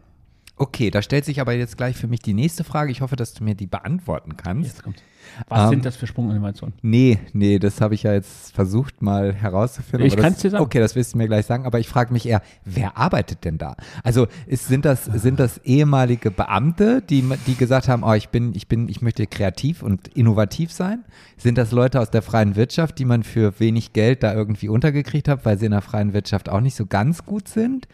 Okay, 0.59 0.91
da 0.91 1.01
stellt 1.01 1.23
sich 1.25 1.39
aber 1.41 1.53
jetzt 1.53 1.77
gleich 1.77 1.95
für 1.95 2.07
mich 2.07 2.19
die 2.19 2.33
nächste 2.33 2.63
Frage. 2.63 2.91
Ich 2.91 2.99
hoffe, 3.01 3.15
dass 3.15 3.33
du 3.33 3.43
mir 3.43 3.55
die 3.55 3.65
beantworten 3.67 4.35
kannst. 4.37 4.69
Jetzt 4.69 4.83
kommt. 4.83 5.01
Was 5.47 5.63
Ähm, 5.65 5.69
sind 5.69 5.85
das 5.85 5.95
für 5.95 6.07
Sprunginnovationen? 6.07 6.73
Nee, 6.81 7.19
nee, 7.33 7.59
das 7.59 7.81
habe 7.81 7.93
ich 7.93 8.03
ja 8.03 8.13
jetzt 8.13 8.53
versucht 8.53 9.01
mal 9.01 9.31
herauszufinden. 9.33 10.07
Ich 10.07 10.17
kann's 10.17 10.37
das- 10.37 10.41
dir 10.41 10.49
sagen. 10.51 10.63
Okay, 10.63 10.79
das 10.79 10.95
wirst 10.95 11.13
du 11.13 11.17
mir 11.17 11.27
gleich 11.27 11.45
sagen, 11.45 11.65
aber 11.65 11.79
ich 11.79 11.87
frage 11.87 12.11
mich 12.11 12.27
eher, 12.27 12.41
wer 12.65 12.97
arbeitet 12.97 13.45
denn 13.45 13.57
da? 13.57 13.75
Also 14.03 14.27
ist, 14.47 14.67
sind, 14.67 14.85
das, 14.85 15.05
sind 15.05 15.39
das 15.39 15.59
ehemalige 15.59 16.31
Beamte, 16.31 17.01
die, 17.01 17.23
die 17.47 17.55
gesagt 17.55 17.87
haben, 17.87 18.03
oh, 18.03 18.13
ich 18.13 18.29
bin, 18.29 18.53
ich 18.55 18.67
bin, 18.67 18.89
ich 18.89 19.01
möchte 19.01 19.27
kreativ 19.27 19.81
und 19.81 20.07
innovativ 20.09 20.71
sein? 20.73 21.05
Sind 21.37 21.57
das 21.57 21.71
Leute 21.71 22.01
aus 22.01 22.09
der 22.11 22.21
freien 22.21 22.55
Wirtschaft, 22.55 22.97
die 22.99 23.05
man 23.05 23.23
für 23.23 23.59
wenig 23.59 23.93
Geld 23.93 24.23
da 24.23 24.33
irgendwie 24.33 24.67
untergekriegt 24.67 25.27
hat, 25.29 25.45
weil 25.45 25.57
sie 25.57 25.65
in 25.67 25.71
der 25.71 25.81
freien 25.81 26.11
Wirtschaft 26.13 26.49
auch 26.49 26.59
nicht 26.61 26.75
so 26.75 26.85
ganz 26.85 27.25
gut 27.25 27.47
sind? 27.47 27.87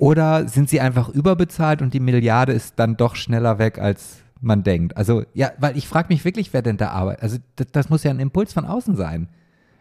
Oder 0.00 0.48
sind 0.48 0.70
sie 0.70 0.80
einfach 0.80 1.10
überbezahlt 1.10 1.82
und 1.82 1.92
die 1.92 2.00
Milliarde 2.00 2.52
ist 2.54 2.78
dann 2.78 2.96
doch 2.96 3.16
schneller 3.16 3.58
weg, 3.58 3.78
als 3.78 4.22
man 4.40 4.62
denkt? 4.62 4.96
Also, 4.96 5.24
ja, 5.34 5.50
weil 5.58 5.76
ich 5.76 5.86
frage 5.86 6.08
mich 6.08 6.24
wirklich, 6.24 6.54
wer 6.54 6.62
denn 6.62 6.78
da 6.78 6.88
arbeitet. 6.88 7.22
Also, 7.22 7.36
das, 7.56 7.66
das 7.72 7.90
muss 7.90 8.02
ja 8.02 8.10
ein 8.10 8.18
Impuls 8.18 8.54
von 8.54 8.64
außen 8.64 8.96
sein. 8.96 9.28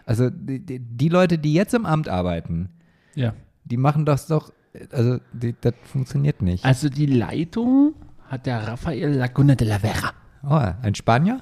Also, 0.05 0.29
die, 0.29 0.59
die- 0.79 1.07
Leute, 1.09 1.37
die 1.37 1.53
jetzt 1.53 1.73
im 1.73 1.85
Amt 1.85 2.09
arbeiten, 2.09 2.69
Ja. 3.15 3.31
die 3.63 3.77
machen 3.77 4.05
das 4.05 4.27
doch, 4.27 4.51
also, 4.91 5.19
die, 5.31 5.55
das 5.61 5.73
funktioniert 5.85 6.41
nicht. 6.41 6.65
Also 6.65 6.89
die 6.89 7.05
Leitung 7.05 7.93
hat 8.27 8.45
der 8.45 8.67
Rafael 8.67 9.13
Laguna 9.13 9.55
de 9.55 9.67
la 9.69 9.79
Vera. 9.79 10.11
Oh, 10.43 10.73
ein 10.85 10.95
Spanier? 10.95 11.39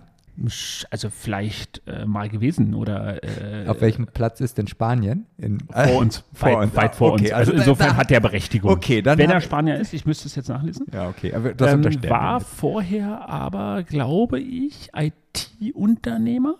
Also 0.92 1.10
vielleicht 1.10 1.82
äh, 1.88 2.06
mal 2.06 2.30
gewesen 2.30 2.76
oder 2.76 3.24
äh, 3.24 3.68
Auf 3.68 3.82
welchem 3.82 4.06
Platz 4.06 4.40
ist 4.40 4.60
denn 4.60 4.68
Spanien? 4.68 5.26
In, 5.40 5.58
vor 5.72 5.96
uns. 5.98 6.24
Vor 6.32 6.50
weit, 6.50 6.58
uns. 6.64 6.76
weit 6.76 6.96
vor 6.96 7.14
Okay, 7.14 7.24
uns. 7.24 7.32
Also, 7.34 7.52
also 7.54 7.64
insofern 7.64 7.90
da- 7.90 7.96
hat 7.98 8.10
der 8.12 8.20
Berechtigung. 8.20 8.70
Okay, 8.72 9.02
dann 9.02 9.18
Wenn 9.18 9.32
er 9.32 9.42
Spanier 9.42 9.80
ist, 9.80 9.94
ich 9.94 10.06
müsste 10.06 10.28
es 10.28 10.36
jetzt 10.36 10.50
nachlesen. 10.50 10.86
Ja, 10.94 11.10
okay, 11.10 11.34
aber 11.34 11.54
das 11.56 11.72
ähm, 11.72 11.78
unterstellen 11.80 12.10
war 12.12 12.40
vorher 12.42 13.28
aber, 13.28 13.82
glaube 13.84 14.40
ich, 14.40 14.90
IT-Unternehmer. 14.96 16.56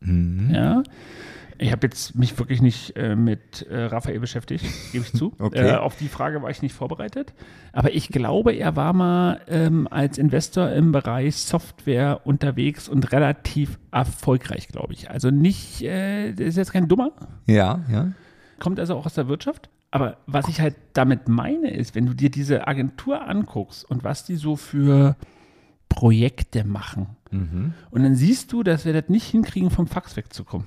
Mhm. 0.00 0.50
Ja. 0.54 0.82
Ich 1.62 1.72
habe 1.72 1.86
jetzt 1.86 2.14
mich 2.14 2.38
wirklich 2.38 2.62
nicht 2.62 2.96
äh, 2.96 3.14
mit 3.14 3.66
äh, 3.68 3.82
Raphael 3.84 4.18
beschäftigt, 4.18 4.64
gebe 4.92 5.04
ich 5.04 5.12
zu. 5.12 5.34
Okay. 5.38 5.72
Äh, 5.72 5.74
auf 5.76 5.94
die 5.96 6.08
Frage 6.08 6.40
war 6.42 6.48
ich 6.48 6.62
nicht 6.62 6.72
vorbereitet. 6.74 7.34
Aber 7.74 7.92
ich 7.92 8.08
glaube, 8.08 8.52
er 8.54 8.76
war 8.76 8.94
mal 8.94 9.42
ähm, 9.46 9.86
als 9.90 10.16
Investor 10.16 10.70
im 10.70 10.90
Bereich 10.90 11.36
Software 11.36 12.22
unterwegs 12.24 12.88
und 12.88 13.12
relativ 13.12 13.78
erfolgreich, 13.92 14.68
glaube 14.68 14.94
ich. 14.94 15.10
Also 15.10 15.30
nicht, 15.30 15.82
äh, 15.82 16.30
ist 16.30 16.56
jetzt 16.56 16.72
kein 16.72 16.88
Dummer, 16.88 17.10
Ja, 17.46 17.80
ja. 17.92 18.12
kommt 18.58 18.80
also 18.80 18.94
auch 18.96 19.04
aus 19.04 19.14
der 19.14 19.28
Wirtschaft. 19.28 19.68
Aber 19.90 20.16
was 20.26 20.48
ich 20.48 20.60
halt 20.62 20.76
damit 20.94 21.28
meine, 21.28 21.70
ist, 21.70 21.94
wenn 21.94 22.06
du 22.06 22.14
dir 22.14 22.30
diese 22.30 22.68
Agentur 22.68 23.26
anguckst 23.28 23.84
und 23.90 24.02
was 24.02 24.24
die 24.24 24.36
so 24.36 24.56
für 24.56 25.14
Projekte 25.88 26.64
machen, 26.64 27.08
Mhm. 27.32 27.74
und 27.90 28.02
dann 28.02 28.14
siehst 28.16 28.52
du, 28.52 28.62
dass 28.64 28.84
wir 28.84 28.92
das 28.92 29.08
nicht 29.08 29.26
hinkriegen, 29.26 29.70
vom 29.70 29.86
Fax 29.86 30.16
wegzukommen. 30.16 30.66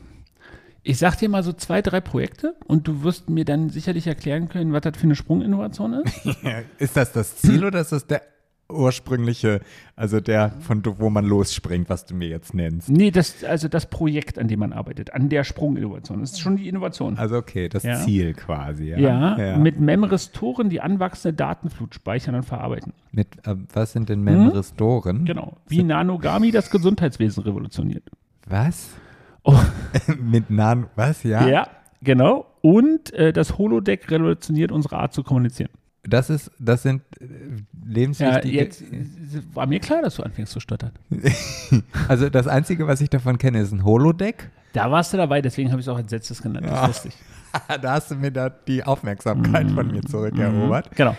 Ich 0.83 0.97
sag 0.97 1.15
dir 1.17 1.29
mal 1.29 1.43
so 1.43 1.53
zwei, 1.53 1.81
drei 1.81 2.01
Projekte 2.01 2.55
und 2.67 2.87
du 2.87 3.03
wirst 3.03 3.29
mir 3.29 3.45
dann 3.45 3.69
sicherlich 3.69 4.05
erklären 4.05 4.49
können, 4.49 4.73
was 4.73 4.81
das 4.81 4.97
für 4.97 5.03
eine 5.03 5.15
Sprunginnovation 5.15 5.93
ist. 5.93 6.25
Ist 6.77 6.97
das 6.97 7.13
das 7.13 7.37
Ziel 7.37 7.63
oder 7.63 7.79
ist 7.79 7.93
das 7.93 8.05
der 8.05 8.21
ursprüngliche, 8.69 9.61
also 9.95 10.19
der, 10.19 10.51
von 10.61 10.81
wo 10.97 11.09
man 11.09 11.25
losspringt, 11.25 11.89
was 11.89 12.05
du 12.05 12.15
mir 12.15 12.27
jetzt 12.27 12.53
nennst? 12.53 12.89
nee, 12.89 13.11
das, 13.11 13.43
also 13.43 13.67
das 13.67 13.85
Projekt, 13.85 14.39
an 14.39 14.47
dem 14.47 14.59
man 14.59 14.73
arbeitet, 14.73 15.13
an 15.13 15.29
der 15.29 15.43
Sprunginnovation. 15.43 16.19
Das 16.21 16.31
ist 16.31 16.39
schon 16.39 16.57
die 16.57 16.67
Innovation. 16.67 17.17
Also 17.17 17.37
okay, 17.37 17.69
das 17.69 17.83
Ja. 17.83 17.99
Ziel 17.99 18.33
quasi. 18.33 18.89
Ja, 18.89 19.37
ja, 19.37 19.57
mit 19.57 19.79
Memristoren 19.79 20.69
die 20.69 20.81
anwachsende 20.81 21.35
Datenflut 21.35 21.95
speichern 21.95 22.35
und 22.35 22.43
verarbeiten. 22.43 22.93
Mit, 23.11 23.27
äh, 23.45 23.55
was 23.73 23.93
sind 23.93 24.09
denn 24.09 24.21
Memristoren? 24.21 25.25
Genau. 25.25 25.57
Wie 25.67 25.83
Nanogami 25.83 26.51
das 26.51 26.69
Gesundheitswesen 26.71 27.43
revolutioniert. 27.43 28.09
Was? 28.47 28.89
Oh, 29.43 29.59
mit 30.19 30.49
Nan, 30.49 30.87
was? 30.95 31.23
Ja? 31.23 31.47
ja, 31.47 31.67
genau. 32.01 32.45
Und 32.61 33.13
äh, 33.13 33.33
das 33.33 33.57
Holodeck 33.57 34.09
revolutioniert 34.09 34.71
unsere 34.71 34.97
Art 34.97 35.13
zu 35.13 35.23
kommunizieren. 35.23 35.69
Das 36.05 36.29
ist, 36.29 36.51
das 36.59 36.83
sind 36.83 37.01
äh, 37.21 37.25
Ja, 37.25 37.29
lebenswichtige. 37.85 38.55
jetzt 38.55 38.81
äh, 38.81 39.05
war 39.53 39.67
mir 39.67 39.79
klar, 39.79 40.01
dass 40.01 40.15
du 40.15 40.23
anfängst 40.23 40.51
zu 40.51 40.59
stottern. 40.59 40.91
also 42.07 42.29
das 42.29 42.47
Einzige, 42.47 42.87
was 42.87 42.99
ich 43.01 43.09
davon 43.09 43.37
kenne, 43.37 43.61
ist 43.61 43.71
ein 43.71 43.83
Holodeck. 43.83 44.49
Da 44.73 44.91
warst 44.91 45.13
du 45.13 45.17
dabei, 45.17 45.41
deswegen 45.41 45.71
habe 45.71 45.79
ich 45.79 45.85
es 45.87 45.89
auch 45.89 45.97
als 45.97 46.11
letztes 46.11 46.41
genannt. 46.41 46.65
Ja. 46.65 46.87
Das 46.87 46.97
ist 46.97 47.05
lustig. 47.05 47.21
da 47.81 47.93
hast 47.93 48.11
du 48.11 48.15
mir 48.15 48.31
da 48.31 48.49
die 48.49 48.83
Aufmerksamkeit 48.83 49.69
von 49.71 49.91
mir 49.91 50.01
zurückerobert. 50.01 50.95
Genau. 50.95 51.15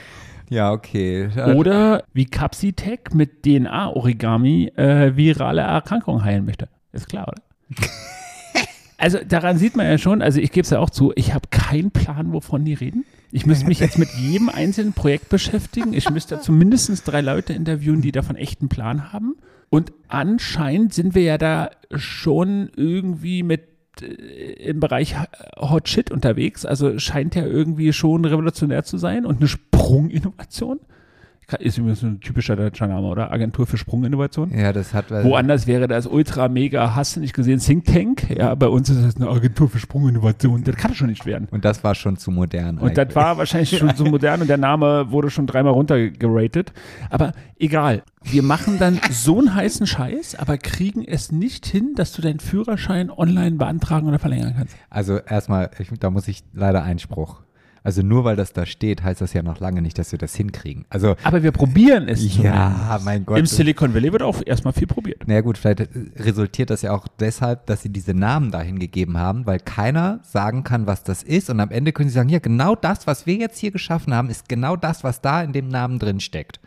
Ja, 0.51 0.73
okay. 0.73 1.29
Oder 1.55 2.05
wie 2.13 2.27
Capsitech 2.27 3.01
mit 3.15 3.43
DNA-Origami 3.45 4.73
äh, 4.77 5.17
virale 5.17 5.63
Erkrankungen 5.63 6.23
heilen 6.25 6.45
möchte. 6.45 6.69
Ist 6.93 7.09
klar, 7.09 7.29
oder? 7.29 7.43
Also 8.97 9.19
daran 9.19 9.59
sieht 9.59 9.77
man 9.77 9.85
ja 9.85 9.99
schon, 9.99 10.23
also 10.23 10.41
ich 10.41 10.51
gebe 10.51 10.65
es 10.65 10.71
ja 10.71 10.79
auch 10.79 10.89
zu, 10.89 11.13
ich 11.15 11.35
habe 11.35 11.49
keinen 11.51 11.91
Plan, 11.91 12.33
wovon 12.33 12.65
die 12.65 12.73
reden. 12.73 13.05
Ich 13.33 13.45
müsste 13.45 13.67
mich 13.67 13.81
jetzt 13.81 13.99
mit 13.99 14.09
jedem 14.15 14.49
einzelnen 14.49 14.95
Projekt 14.95 15.29
beschäftigen. 15.29 15.93
Ich 15.93 16.09
müsste 16.09 16.37
dazu 16.37 16.53
mindestens 16.53 17.03
drei 17.03 17.21
Leute 17.21 17.53
interviewen, 17.53 18.01
die 18.01 18.13
davon 18.13 18.37
echten 18.37 18.69
Plan 18.69 19.13
haben. 19.13 19.37
Und 19.69 19.93
anscheinend 20.09 20.95
sind 20.95 21.15
wir 21.15 21.23
ja 21.23 21.37
da 21.37 21.71
schon 21.95 22.71
irgendwie 22.77 23.43
mit 23.43 23.63
äh, 24.01 24.71
im 24.71 24.79
Bereich 24.81 25.17
Hot 25.59 25.89
Shit 25.89 26.13
unterwegs. 26.13 26.65
Also 26.65 26.99
scheint 26.99 27.35
ja 27.35 27.45
irgendwie 27.45 27.93
schon 27.93 28.25
revolutionär 28.25 28.85
zu 28.85 28.97
sein 28.97 29.27
und 29.27 29.39
eine 29.39 29.49
Sprunginnovation. 29.49 30.79
Ist 31.55 31.79
übrigens 31.79 32.03
ein 32.03 32.21
typischer 32.21 32.57
deutscher 32.57 32.87
Name, 32.87 33.07
oder? 33.07 33.33
Agentur 33.33 33.67
für 33.67 33.77
Sprunginnovation. 33.77 34.51
ja, 34.57 34.73
das 34.73 34.95
hat 34.95 35.11
was. 35.11 35.25
Woanders 35.25 35.67
wäre 35.67 35.89
das 35.89 36.07
ultra 36.07 36.49
mega, 36.49 36.95
hast 36.95 37.17
du 37.17 37.21
nicht 37.21 37.35
gesehen, 37.35 37.59
Think 37.61 37.85
Tank. 37.87 38.31
Ja, 38.37 38.55
bei 38.55 38.69
uns 38.69 38.89
ist 38.91 39.05
das 39.05 39.17
eine 39.17 39.29
Agentur 39.29 39.69
für 39.69 39.79
Sprunginnovation. 39.79 40.65
Das 40.65 40.77
kann 40.77 40.95
schon 40.95 41.09
nicht 41.09 41.27
werden. 41.27 41.49
Und 41.51 41.65
das 41.65 41.85
war 41.85 41.95
schon 41.95 42.17
zu 42.17 42.31
modern. 42.31 42.79
Und 42.79 42.97
das 42.99 43.15
war 43.15 43.39
wahrscheinlich 43.39 43.77
schon 43.77 43.95
so 43.95 44.05
modern 44.05 44.41
und 44.41 44.49
der 44.49 44.59
Name 44.59 45.11
wurde 45.11 45.31
schon 45.31 45.47
dreimal 45.47 45.73
runtergeratet. 45.73 46.73
Aber 47.11 47.33
egal. 47.59 48.03
Wir 48.23 48.43
machen 48.43 48.79
dann 48.79 49.01
so 49.11 49.39
einen 49.39 49.55
heißen 49.55 49.87
Scheiß, 49.87 50.37
aber 50.37 50.57
kriegen 50.57 51.05
es 51.05 51.31
nicht 51.31 51.67
hin, 51.67 51.93
dass 51.95 52.13
du 52.13 52.23
deinen 52.23 52.41
Führerschein 52.41 53.11
online 53.11 53.57
beantragen 53.57 54.09
oder 54.09 54.19
verlängern 54.19 54.55
kannst. 54.57 54.75
Also 54.89 55.19
erstmal, 55.19 55.71
ich, 55.79 55.91
da 56.01 56.09
muss 56.11 56.27
ich 56.27 56.43
leider 56.55 56.83
Einspruch. 56.83 57.43
Also 57.85 58.01
nur 58.01 58.25
weil 58.25 58.35
das 58.35 58.55
da 58.55 58.65
steht, 58.65 59.03
heißt 59.03 59.21
das 59.21 59.35
ja 59.35 59.43
noch 59.43 59.61
lange 59.61 59.83
nicht, 59.83 59.99
dass 59.99 60.11
wir 60.11 60.19
das 60.19 60.35
hinkriegen. 60.35 60.87
Also 60.89 61.17
Aber 61.23 61.43
wir 61.43 61.53
probieren 61.53 62.09
es. 62.09 62.39
ja, 62.39 62.71
zumindest. 62.73 63.05
mein 63.05 63.27
Gott. 63.27 63.39
Im 63.39 63.45
Silicon 63.47 63.93
Valley 63.93 64.11
wird 64.11 64.23
auch 64.23 64.41
erstmal 64.45 64.73
viel 64.73 64.87
probiert. 64.87 65.25
Na 65.27 65.35
ja, 65.35 65.41
gut, 65.43 65.59
vielleicht 65.59 65.81
äh, 65.81 65.87
resultiert 66.17 66.71
das 66.71 66.81
ja 66.81 66.93
auch 66.93 67.07
deshalb, 67.21 67.67
dass 67.67 67.83
sie 67.83 67.91
diese 67.91 68.15
Namen 68.15 68.51
dahin 68.51 68.79
gegeben 68.79 69.19
haben, 69.19 69.45
weil 69.45 69.61
keiner 69.61 70.21
sagen 70.23 70.65
kann, 70.65 70.87
was 70.87 71.05
das 71.05 71.23
ist. 71.23 71.51
Und 71.51 71.61
am 71.61 71.71
Ende 71.71 71.93
können 71.93 72.09
sie 72.09 72.15
sagen, 72.15 72.31
ja, 72.31 72.39
genau 72.39 72.75
das, 72.75 73.07
was 73.07 73.27
wir 73.27 73.35
jetzt 73.35 73.59
hier 73.59 73.71
geschaffen 73.71 74.15
haben, 74.15 74.31
ist 74.31 74.49
genau 74.49 74.77
das, 74.77 75.05
was 75.05 75.21
da 75.21 75.43
in 75.43 75.53
dem 75.53 75.69
Namen 75.69 75.99
drin 75.99 76.21
steckt. 76.21 76.61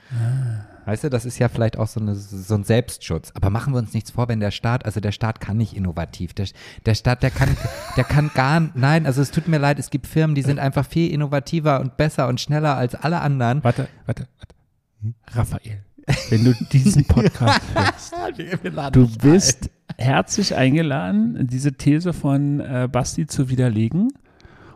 Weißt 0.87 1.03
du, 1.03 1.09
das 1.09 1.25
ist 1.25 1.37
ja 1.37 1.49
vielleicht 1.49 1.77
auch 1.77 1.89
so, 1.89 1.99
eine, 1.99 2.15
so 2.15 2.55
ein 2.55 2.63
Selbstschutz. 2.63 3.33
Aber 3.33 3.49
machen 3.49 3.73
wir 3.73 3.77
uns 3.77 3.93
nichts 3.93 4.11
vor, 4.11 4.29
wenn 4.29 4.39
der 4.39 4.51
Staat, 4.51 4.85
also 4.85 5.01
der 5.01 5.11
Staat 5.11 5.41
kann 5.41 5.57
nicht 5.57 5.75
innovativ. 5.75 6.33
Der, 6.33 6.47
der 6.85 6.95
Staat, 6.95 7.23
der 7.23 7.29
kann, 7.29 7.57
der 7.97 8.05
kann 8.05 8.31
gar, 8.33 8.69
nein, 8.73 9.05
also 9.05 9.21
es 9.21 9.31
tut 9.31 9.49
mir 9.49 9.57
leid, 9.57 9.79
es 9.79 9.89
gibt 9.89 10.07
Firmen, 10.07 10.33
die 10.33 10.43
sind 10.43 10.59
einfach 10.59 10.85
viel 10.85 11.11
innovativer 11.11 11.81
und 11.81 11.97
besser 11.97 12.29
und 12.29 12.39
schneller 12.39 12.77
als 12.77 12.95
alle 12.95 13.19
anderen. 13.19 13.65
Warte, 13.65 13.89
warte, 14.05 14.29
warte. 14.37 14.55
Raphael, 15.37 15.83
wenn 16.29 16.45
du 16.45 16.53
diesen 16.71 17.03
Podcast 17.03 17.61
hörst, 17.73 18.95
Du 18.95 19.09
bist 19.17 19.69
herzlich 19.97 20.55
eingeladen, 20.55 21.47
diese 21.51 21.73
These 21.73 22.13
von 22.13 22.61
äh, 22.61 22.87
Basti 22.89 23.27
zu 23.27 23.49
widerlegen 23.49 24.13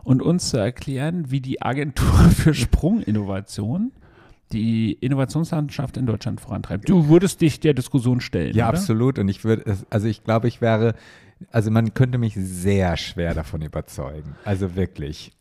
und 0.04 0.20
uns 0.20 0.50
zu 0.50 0.58
erklären, 0.58 1.30
wie 1.30 1.40
die 1.40 1.62
Agentur 1.62 2.18
für 2.36 2.52
Sprunginnovation 2.52 3.92
die 4.52 4.92
Innovationslandschaft 4.92 5.96
in 5.96 6.06
Deutschland 6.06 6.40
vorantreibt. 6.40 6.88
Du 6.88 7.08
würdest 7.08 7.40
dich 7.40 7.60
der 7.60 7.74
Diskussion 7.74 8.20
stellen. 8.20 8.54
Ja, 8.54 8.68
oder? 8.68 8.78
absolut. 8.78 9.18
Und 9.18 9.28
ich 9.28 9.44
würde, 9.44 9.76
also 9.90 10.06
ich 10.06 10.24
glaube, 10.24 10.48
ich 10.48 10.60
wäre, 10.60 10.94
also 11.50 11.70
man 11.70 11.94
könnte 11.94 12.18
mich 12.18 12.34
sehr 12.34 12.96
schwer 12.96 13.34
davon 13.34 13.62
überzeugen. 13.62 14.36
Also 14.44 14.76
wirklich. 14.76 15.32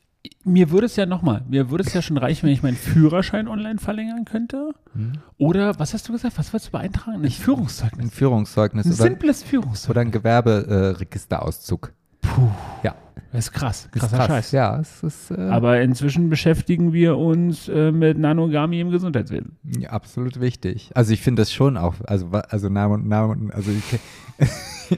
Mir 0.44 0.70
würde 0.70 0.86
es 0.86 0.96
ja 0.96 1.08
nochmal, 1.08 1.44
mir 1.50 1.72
würde 1.72 1.84
es 1.84 1.94
ja 1.94 2.02
schon 2.02 2.18
reichen, 2.18 2.46
wenn 2.46 2.54
ich 2.54 2.62
meinen 2.62 2.78
Führerschein 2.78 3.48
online 3.48 3.80
verlängern 3.80 4.24
könnte. 4.26 4.72
Hm? 4.94 5.14
Oder, 5.40 5.80
was 5.80 5.96
hast 5.96 6.08
du 6.08 6.14
gesagt, 6.14 6.38
was 6.38 6.54
wolltest 6.54 6.68
du 6.68 6.78
beeintragen? 6.78 7.24
Ein 7.24 7.32
Führungszeugnis. 7.32 8.06
Ein 8.06 8.12
Führungszeugnis 8.12 8.86
Ein 8.86 8.94
oder, 8.94 9.04
simples 9.04 9.42
Führungszeugnis. 9.44 9.90
oder 9.90 10.02
ein 10.02 10.12
Gewerberegisterauszug. 10.12 11.94
Puh. 12.22 12.50
Ja. 12.84 12.96
Das 13.32 13.46
ist 13.46 13.52
krass. 13.54 13.88
Ist 13.94 14.00
Krasser 14.02 14.18
krass. 14.18 14.28
Scheiß. 14.28 14.52
Ja, 14.52 14.80
es 14.80 15.04
ist 15.04 15.32
äh, 15.32 15.36
Aber 15.50 15.82
inzwischen 15.82 16.30
beschäftigen 16.30 16.92
wir 16.94 17.18
uns 17.18 17.68
äh, 17.70 17.92
mit 17.92 18.18
Nanogami 18.18 18.80
im 18.82 18.90
Gesundheitswesen. 18.92 19.58
ja, 19.80 19.90
absolut 19.92 20.40
wichtig. 20.42 20.92
Also 20.96 21.14
ich 21.14 21.22
finde 21.22 21.42
das 21.42 21.54
schon 21.54 21.78
auch, 21.78 21.96
also 22.06 22.30
also 22.32 22.70
Name 22.70 22.96
und 22.96 23.08
Name 23.08 23.32
und 23.34 23.52
also 23.54 23.72
ich, 23.72 24.00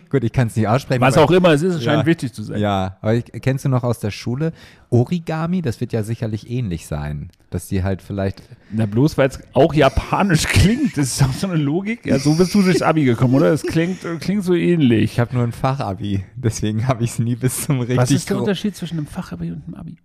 gut, 0.09 0.23
ich 0.23 0.31
kann 0.31 0.47
es 0.47 0.55
nicht 0.55 0.67
aussprechen. 0.67 1.01
Was 1.01 1.17
auch 1.17 1.31
immer 1.31 1.49
es 1.49 1.61
ist, 1.61 1.75
es 1.75 1.83
scheint 1.83 2.01
Ja. 2.01 2.05
wichtig 2.05 2.33
zu 2.33 2.43
sein. 2.43 2.59
Ja, 2.59 2.97
aber 3.01 3.13
ich, 3.15 3.25
kennst 3.41 3.65
du 3.65 3.69
noch 3.69 3.83
aus 3.83 3.99
der 3.99 4.11
Schule 4.11 4.53
Origami? 4.89 5.61
Das 5.61 5.81
wird 5.81 5.91
ja 5.93 6.03
sicherlich 6.03 6.49
ähnlich 6.49 6.85
sein, 6.87 7.29
dass 7.49 7.67
die 7.67 7.83
halt 7.83 8.01
vielleicht 8.01 8.41
Na, 8.71 8.85
bloß 8.85 9.17
weil 9.17 9.29
es 9.29 9.39
auch 9.53 9.73
japanisch 9.73 10.43
klingt, 10.47 10.97
das 10.97 11.07
ist 11.07 11.21
doch 11.21 11.33
so 11.33 11.47
eine 11.47 11.57
Logik. 11.57 12.05
Ja, 12.05 12.19
so 12.19 12.35
bist 12.35 12.53
du 12.55 12.61
durchs 12.61 12.81
Abi 12.81 13.03
gekommen, 13.03 13.33
oder? 13.35 13.51
Es 13.51 13.63
klingt, 13.63 13.97
klingt 14.19 14.43
so 14.43 14.53
ähnlich. 14.53 15.03
Ich 15.13 15.19
habe 15.19 15.33
nur 15.35 15.43
ein 15.43 15.51
Fachabi, 15.51 16.23
deswegen 16.35 16.87
habe 16.87 17.03
ich 17.03 17.11
es 17.11 17.19
nie 17.19 17.35
bis 17.35 17.63
zum 17.63 17.79
richtig 17.79 17.97
Was 18.03 18.11
ist 18.11 18.29
der 18.29 18.37
Unterschied 18.37 18.75
zwischen 18.75 18.97
einem 18.97 19.07
Fachabi 19.07 19.51
und 19.51 19.63
einem 19.65 19.75
Abi? 19.75 19.97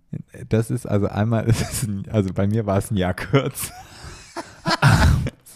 Das 0.47 0.71
ist 0.71 0.85
also 0.85 1.07
einmal, 1.07 1.45
ist 1.47 1.83
ein, 1.83 2.05
also 2.09 2.33
bei 2.33 2.47
mir 2.47 2.65
war 2.65 2.77
es 2.77 2.91
ein 2.91 2.97
Jahr 2.97 3.13
kürzer. 3.13 3.73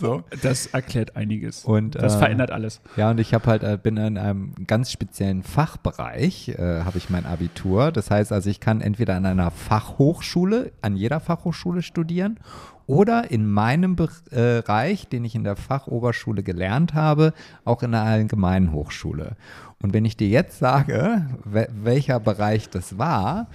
So. 0.03 0.23
Das 0.41 0.67
erklärt 0.67 1.15
einiges. 1.15 1.63
Und, 1.65 1.95
das 1.95 2.15
äh, 2.15 2.19
verändert 2.19 2.51
alles. 2.51 2.81
Ja, 2.97 3.11
und 3.11 3.19
ich 3.19 3.33
habe 3.33 3.45
halt, 3.45 3.63
äh, 3.63 3.77
bin 3.81 3.97
in 3.97 4.17
einem 4.17 4.53
ganz 4.67 4.91
speziellen 4.91 5.43
Fachbereich, 5.43 6.49
äh, 6.49 6.81
habe 6.83 6.97
ich 6.97 7.09
mein 7.09 7.25
Abitur. 7.25 7.91
Das 7.91 8.11
heißt 8.11 8.31
also, 8.31 8.49
ich 8.49 8.59
kann 8.59 8.81
entweder 8.81 9.15
an 9.15 9.25
einer 9.25 9.51
Fachhochschule, 9.51 10.71
an 10.81 10.95
jeder 10.95 11.19
Fachhochschule 11.19 11.81
studieren 11.81 12.39
oder 12.85 13.31
in 13.31 13.49
meinem 13.49 13.95
Be 13.95 14.09
äh, 14.31 14.61
Bereich, 14.63 15.07
den 15.07 15.25
ich 15.25 15.35
in 15.35 15.43
der 15.43 15.55
Fachoberschule 15.55 16.43
gelernt 16.43 16.93
habe, 16.93 17.33
auch 17.65 17.83
in 17.83 17.93
einer 17.93 18.03
allgemeinen 18.03 18.71
Hochschule. 18.71 19.35
Und 19.81 19.93
wenn 19.93 20.05
ich 20.05 20.17
dir 20.17 20.27
jetzt 20.27 20.59
sage, 20.59 21.25
we 21.43 21.67
welcher 21.83 22.19
Bereich 22.19 22.69
das 22.69 22.97
war, 22.97 23.47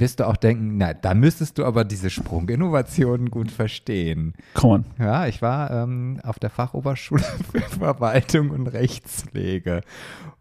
wirst 0.00 0.20
du 0.20 0.26
auch 0.26 0.36
denken, 0.36 0.76
na, 0.76 0.94
da 0.94 1.14
müsstest 1.14 1.58
du 1.58 1.64
aber 1.64 1.84
diese 1.84 2.10
Sprunginnovationen 2.10 3.30
gut 3.30 3.50
verstehen. 3.50 4.34
Come 4.54 4.74
on. 4.74 4.84
Ja, 4.98 5.26
ich 5.26 5.42
war 5.42 5.70
ähm, 5.70 6.20
auf 6.22 6.38
der 6.38 6.50
Fachoberschule 6.50 7.22
für 7.52 7.60
Verwaltung 7.60 8.50
und 8.50 8.68
Rechtspflege 8.68 9.82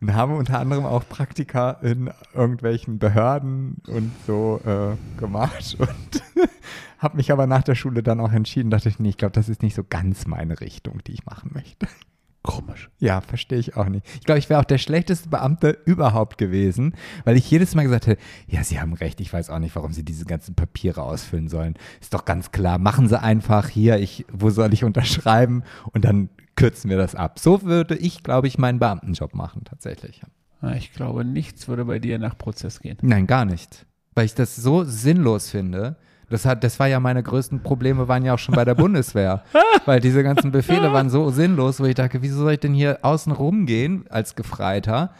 und 0.01 0.13
habe 0.13 0.35
unter 0.35 0.59
anderem 0.59 0.85
auch 0.85 1.07
Praktika 1.07 1.71
in 1.81 2.09
irgendwelchen 2.33 2.99
Behörden 2.99 3.81
und 3.87 4.11
so 4.25 4.59
äh, 4.65 5.19
gemacht 5.19 5.77
und 5.79 6.23
habe 6.99 7.17
mich 7.17 7.31
aber 7.31 7.47
nach 7.47 7.63
der 7.63 7.75
Schule 7.75 8.03
dann 8.03 8.19
auch 8.19 8.31
entschieden, 8.31 8.69
dachte 8.69 8.89
ich, 8.89 8.99
nee, 8.99 9.09
ich 9.09 9.17
glaube, 9.17 9.33
das 9.33 9.49
ist 9.49 9.61
nicht 9.61 9.75
so 9.75 9.83
ganz 9.87 10.27
meine 10.27 10.59
Richtung, 10.61 11.01
die 11.05 11.13
ich 11.13 11.25
machen 11.25 11.51
möchte. 11.53 11.87
Komisch. 12.43 12.89
Ja, 12.99 13.21
verstehe 13.21 13.57
ich 13.57 13.77
auch 13.77 13.87
nicht. 13.87 14.05
Ich 14.15 14.25
glaube, 14.25 14.37
ich 14.37 14.49
wäre 14.49 14.59
auch 14.59 14.65
der 14.65 14.77
schlechteste 14.77 15.29
Beamte 15.29 15.77
überhaupt 15.85 16.37
gewesen, 16.37 16.93
weil 17.23 17.37
ich 17.37 17.49
jedes 17.49 17.73
Mal 17.73 17.83
gesagt 17.83 18.07
hätte, 18.07 18.21
ja, 18.47 18.63
Sie 18.65 18.81
haben 18.81 18.93
recht, 18.93 19.21
ich 19.21 19.31
weiß 19.31 19.49
auch 19.49 19.59
nicht, 19.59 19.73
warum 19.77 19.93
Sie 19.93 20.03
diese 20.03 20.25
ganzen 20.25 20.53
Papiere 20.53 21.03
ausfüllen 21.03 21.47
sollen. 21.47 21.75
Ist 22.01 22.13
doch 22.13 22.25
ganz 22.25 22.51
klar, 22.51 22.79
machen 22.79 23.07
Sie 23.07 23.19
einfach 23.19 23.69
hier, 23.69 23.97
ich, 23.97 24.25
wo 24.31 24.49
soll 24.49 24.73
ich 24.73 24.83
unterschreiben 24.83 25.63
und 25.93 26.03
dann 26.03 26.29
kürzen 26.55 26.89
wir 26.89 26.97
das 26.97 27.15
ab. 27.15 27.39
So 27.39 27.63
würde 27.63 27.95
ich, 27.95 28.23
glaube 28.23 28.47
ich, 28.47 28.57
meinen 28.57 28.77
Beamtenjob 28.77 29.33
machen, 29.33 29.63
tatsächlich. 29.63 30.21
Ja, 30.61 30.73
Ich 30.73 30.91
glaube, 30.91 31.23
nichts 31.23 31.69
würde 31.69 31.85
bei 31.85 31.99
dir 31.99 32.19
nach 32.19 32.37
Prozess 32.37 32.81
gehen. 32.81 32.97
Nein, 33.01 33.25
gar 33.25 33.45
nicht. 33.45 33.85
Weil 34.15 34.25
ich 34.25 34.35
das 34.35 34.57
so 34.57 34.83
sinnlos 34.83 35.49
finde. 35.49 35.95
Das, 36.29 36.45
hat, 36.45 36.63
das 36.63 36.79
war 36.79 36.87
ja 36.87 36.99
meine 36.99 37.21
größten 37.21 37.61
Probleme, 37.61 38.07
waren 38.07 38.25
ja 38.25 38.33
auch 38.33 38.39
schon 38.39 38.55
bei 38.55 38.65
der 38.65 38.75
Bundeswehr. 38.75 39.43
weil 39.85 39.99
diese 39.99 40.23
ganzen 40.23 40.51
Befehle 40.51 40.93
waren 40.93 41.09
so 41.09 41.29
sinnlos, 41.29 41.79
wo 41.79 41.85
ich 41.85 41.95
dachte, 41.95 42.21
wieso 42.21 42.37
soll 42.37 42.53
ich 42.53 42.59
denn 42.59 42.73
hier 42.73 42.99
außen 43.01 43.31
rumgehen 43.31 44.05
als 44.09 44.35
Gefreiter, 44.35 45.11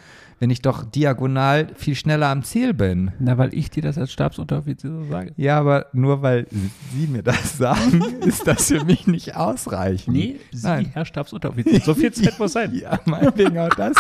wenn 0.43 0.49
ich 0.49 0.61
doch 0.61 0.83
diagonal 0.83 1.67
viel 1.77 1.95
schneller 1.95 2.27
am 2.27 2.43
Ziel 2.43 2.73
bin? 2.73 3.11
Na, 3.17 3.37
weil 3.37 3.53
ich 3.53 3.69
dir 3.69 3.81
das 3.81 3.97
als 3.97 4.11
Stabsunteroffizier 4.11 4.89
so 4.89 5.05
sage. 5.09 5.31
Ja, 5.37 5.57
aber 5.57 5.85
nur 5.93 6.21
weil 6.21 6.47
Sie 6.91 7.07
mir 7.07 7.23
das 7.23 7.57
sagen, 7.57 8.03
ist 8.25 8.45
das 8.45 8.67
für 8.67 8.83
mich 8.83 9.07
nicht 9.07 9.37
ausreichend. 9.37 10.13
Nee, 10.13 10.41
Sie, 10.51 10.67
Nein. 10.67 10.89
Herr 10.91 11.05
Stabsunteroffizier. 11.05 11.79
So 11.79 11.93
viel 11.93 12.11
Zeit 12.11 12.37
muss 12.39 12.51
sein. 12.51 12.73
Ja, 12.83 12.99
meinetwegen 13.05 13.57
auch 13.57 13.69
das. 13.69 13.95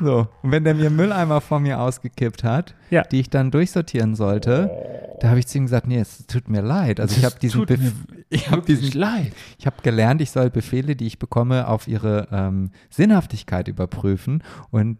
So, 0.00 0.26
und 0.42 0.50
wenn 0.52 0.64
der 0.64 0.74
mir 0.74 0.88
Mülleimer 0.88 1.42
vor 1.42 1.60
mir 1.60 1.78
ausgekippt 1.80 2.44
hat, 2.44 2.74
Ja. 2.88 3.02
die 3.02 3.20
ich 3.20 3.28
dann 3.28 3.50
durchsortieren 3.50 4.14
sollte, 4.14 4.70
da 5.20 5.28
habe 5.28 5.38
ich 5.38 5.46
zu 5.46 5.58
ihm 5.58 5.64
gesagt, 5.64 5.86
nee, 5.86 5.98
es 5.98 6.26
tut 6.26 6.48
mir 6.48 6.62
leid. 6.62 6.98
Also 6.98 7.14
ich 7.16 7.22
Das 7.22 7.32
habe 7.32 7.40
diesen, 7.40 7.66
Bef 7.66 7.80
ich 8.30 8.50
habe 8.50 8.62
diesen, 8.62 8.98
leid. 8.98 9.32
ich 9.58 9.66
habe 9.66 9.76
gelernt, 9.82 10.22
ich 10.22 10.30
soll 10.30 10.48
Befehle, 10.48 10.96
die 10.96 11.06
ich 11.06 11.18
bekomme, 11.18 11.68
auf 11.68 11.86
ihre 11.88 12.26
ähm, 12.32 12.70
Sinnhaftigkeit 12.90 13.68
überprüfen. 13.68 14.42
Und 14.70 14.96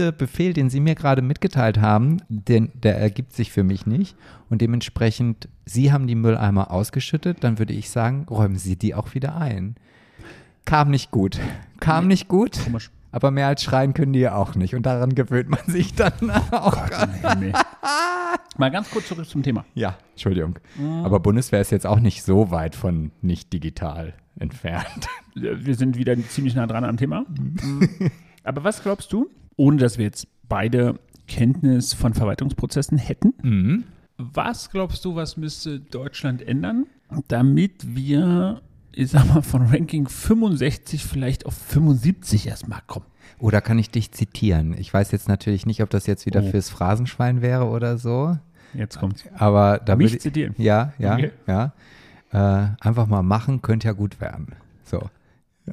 dieser 0.00 0.12
Befehl, 0.12 0.54
den 0.54 0.70
Sie 0.70 0.80
mir 0.80 0.94
gerade 0.94 1.20
mitgeteilt 1.20 1.78
haben, 1.78 2.22
den, 2.30 2.70
der 2.74 2.98
ergibt 2.98 3.34
sich 3.34 3.52
für 3.52 3.62
mich 3.62 3.86
nicht. 3.86 4.16
Und 4.48 4.62
dementsprechend, 4.62 5.48
Sie 5.66 5.92
haben 5.92 6.06
die 6.06 6.14
Mülleimer 6.14 6.70
ausgeschüttet, 6.70 7.44
dann 7.44 7.58
würde 7.58 7.74
ich 7.74 7.90
sagen, 7.90 8.26
räumen 8.30 8.56
Sie 8.56 8.76
die 8.76 8.94
auch 8.94 9.14
wieder 9.14 9.36
ein. 9.36 9.76
Kam 10.64 10.90
nicht 10.90 11.10
gut. 11.10 11.38
Kam 11.80 12.08
nicht 12.08 12.28
gut. 12.28 12.58
Komisch. 12.64 12.90
Aber 13.12 13.30
mehr 13.30 13.48
als 13.48 13.62
schreien 13.62 13.92
können 13.92 14.14
die 14.14 14.20
ja 14.20 14.36
auch 14.36 14.54
nicht. 14.54 14.74
Und 14.74 14.86
daran 14.86 15.14
gewöhnt 15.14 15.50
man 15.50 15.60
sich 15.66 15.94
dann 15.94 16.30
auch. 16.50 16.78
Nee. 17.38 17.52
Mal 18.56 18.70
ganz 18.70 18.90
kurz 18.90 19.08
zurück 19.08 19.26
zum 19.26 19.42
Thema. 19.42 19.66
Ja, 19.74 19.98
Entschuldigung. 20.12 20.58
Aber 21.02 21.20
Bundeswehr 21.20 21.60
ist 21.60 21.72
jetzt 21.72 21.86
auch 21.86 22.00
nicht 22.00 22.22
so 22.22 22.50
weit 22.50 22.74
von 22.74 23.10
nicht 23.20 23.52
digital 23.52 24.14
entfernt. 24.38 25.08
Wir 25.34 25.74
sind 25.74 25.96
wieder 25.96 26.16
ziemlich 26.28 26.54
nah 26.54 26.66
dran 26.66 26.84
am 26.84 26.96
Thema. 26.96 27.26
Aber 28.44 28.64
was 28.64 28.82
glaubst 28.82 29.12
du, 29.12 29.28
ohne 29.60 29.76
dass 29.76 29.98
wir 29.98 30.04
jetzt 30.06 30.26
beide 30.48 30.98
Kenntnis 31.28 31.92
von 31.92 32.14
Verwaltungsprozessen 32.14 32.98
hätten, 32.98 33.34
Mhm. 33.42 33.84
was 34.16 34.70
glaubst 34.70 35.04
du, 35.04 35.14
was 35.14 35.36
müsste 35.36 35.78
Deutschland 35.80 36.42
ändern, 36.42 36.86
damit 37.28 37.94
wir, 37.96 38.60
ich 38.92 39.10
sag 39.10 39.26
mal, 39.32 39.42
von 39.42 39.66
Ranking 39.66 40.08
65 40.08 41.04
vielleicht 41.04 41.46
auf 41.46 41.54
75 41.54 42.46
erstmal 42.48 42.80
kommen? 42.86 43.06
Oder 43.38 43.60
kann 43.60 43.78
ich 43.78 43.90
dich 43.90 44.12
zitieren? 44.12 44.74
Ich 44.76 44.92
weiß 44.92 45.12
jetzt 45.12 45.28
natürlich 45.28 45.64
nicht, 45.66 45.82
ob 45.82 45.90
das 45.90 46.06
jetzt 46.06 46.26
wieder 46.26 46.42
Oh. 46.42 46.50
fürs 46.50 46.68
Phrasenschwein 46.68 47.40
wäre 47.42 47.66
oder 47.68 47.96
so. 47.96 48.36
Jetzt 48.74 48.98
kommt's. 48.98 49.24
Aber 49.34 49.78
da 49.78 49.96
Mich 49.96 50.14
ich, 50.14 50.20
zitieren. 50.20 50.54
Ja, 50.58 50.92
ja, 50.98 51.14
Okay. 51.14 51.30
ja. 51.46 51.72
Äh, 52.32 52.68
einfach 52.80 53.06
mal 53.06 53.22
machen, 53.22 53.62
könnte 53.62 53.86
ja 53.88 53.92
gut 53.92 54.20
werden. 54.20 54.48
So. 54.84 55.08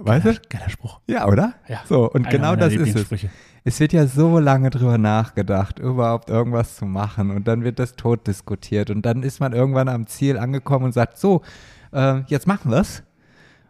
Weißt 0.06 0.26
du? 0.26 0.34
Geiler, 0.50 0.70
Spruch. 0.70 1.00
Ja, 1.08 1.28
oder? 1.28 1.54
Ja. 1.68 1.82
So, 1.88 2.10
und 2.12 2.30
genau 2.30 2.56
das 2.56 2.74
ist 2.74 2.96
es. 2.96 3.26
Es 3.64 3.80
wird 3.82 3.92
ja 3.92 4.08
so 4.08 4.40
lange 4.40 4.70
drüber 4.70 4.98
nachgedacht, 4.98 5.80
überhaupt 5.80 6.30
irgendwas 6.30 6.78
zu 6.78 6.86
machen 6.86 7.32
und 7.32 7.50
dann 7.50 7.66
wird 7.66 7.80
das 7.80 7.98
tot 7.98 8.26
diskutiert 8.26 8.90
und 8.90 9.06
dann 9.06 9.24
ist 9.24 9.42
man 9.42 9.52
irgendwann 9.52 9.90
am 9.90 10.08
Ziel 10.08 10.38
angekommen 10.38 10.86
und 10.86 10.94
sagt, 10.94 11.18
so, 11.18 11.42
äh, 11.92 12.22
jetzt 12.28 12.48
machen 12.48 12.72
wir's. 12.72 13.04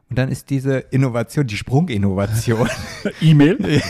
Und 0.09 0.17
dann 0.19 0.29
ist 0.29 0.49
diese 0.51 0.77
Innovation, 0.77 1.47
die 1.47 1.57
Sprunginnovation. 1.57 2.69
E-Mail. 3.21 3.57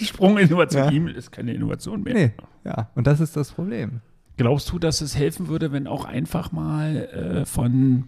Sprunginnovation. 0.00 0.84
Ja. 0.84 0.90
E-Mail 0.90 1.16
ist 1.16 1.32
keine 1.32 1.52
Innovation 1.52 2.02
mehr. 2.02 2.14
nee, 2.14 2.32
ja, 2.64 2.88
und 2.94 3.06
das 3.06 3.20
ist 3.20 3.36
das 3.36 3.50
Problem. 3.50 4.00
Glaubst 4.36 4.70
du, 4.70 4.78
dass 4.78 5.00
es 5.00 5.16
helfen 5.16 5.48
würde, 5.48 5.72
wenn 5.72 5.86
auch 5.86 6.04
einfach 6.04 6.52
mal 6.52 6.96
äh, 7.42 7.44
von. 7.44 8.04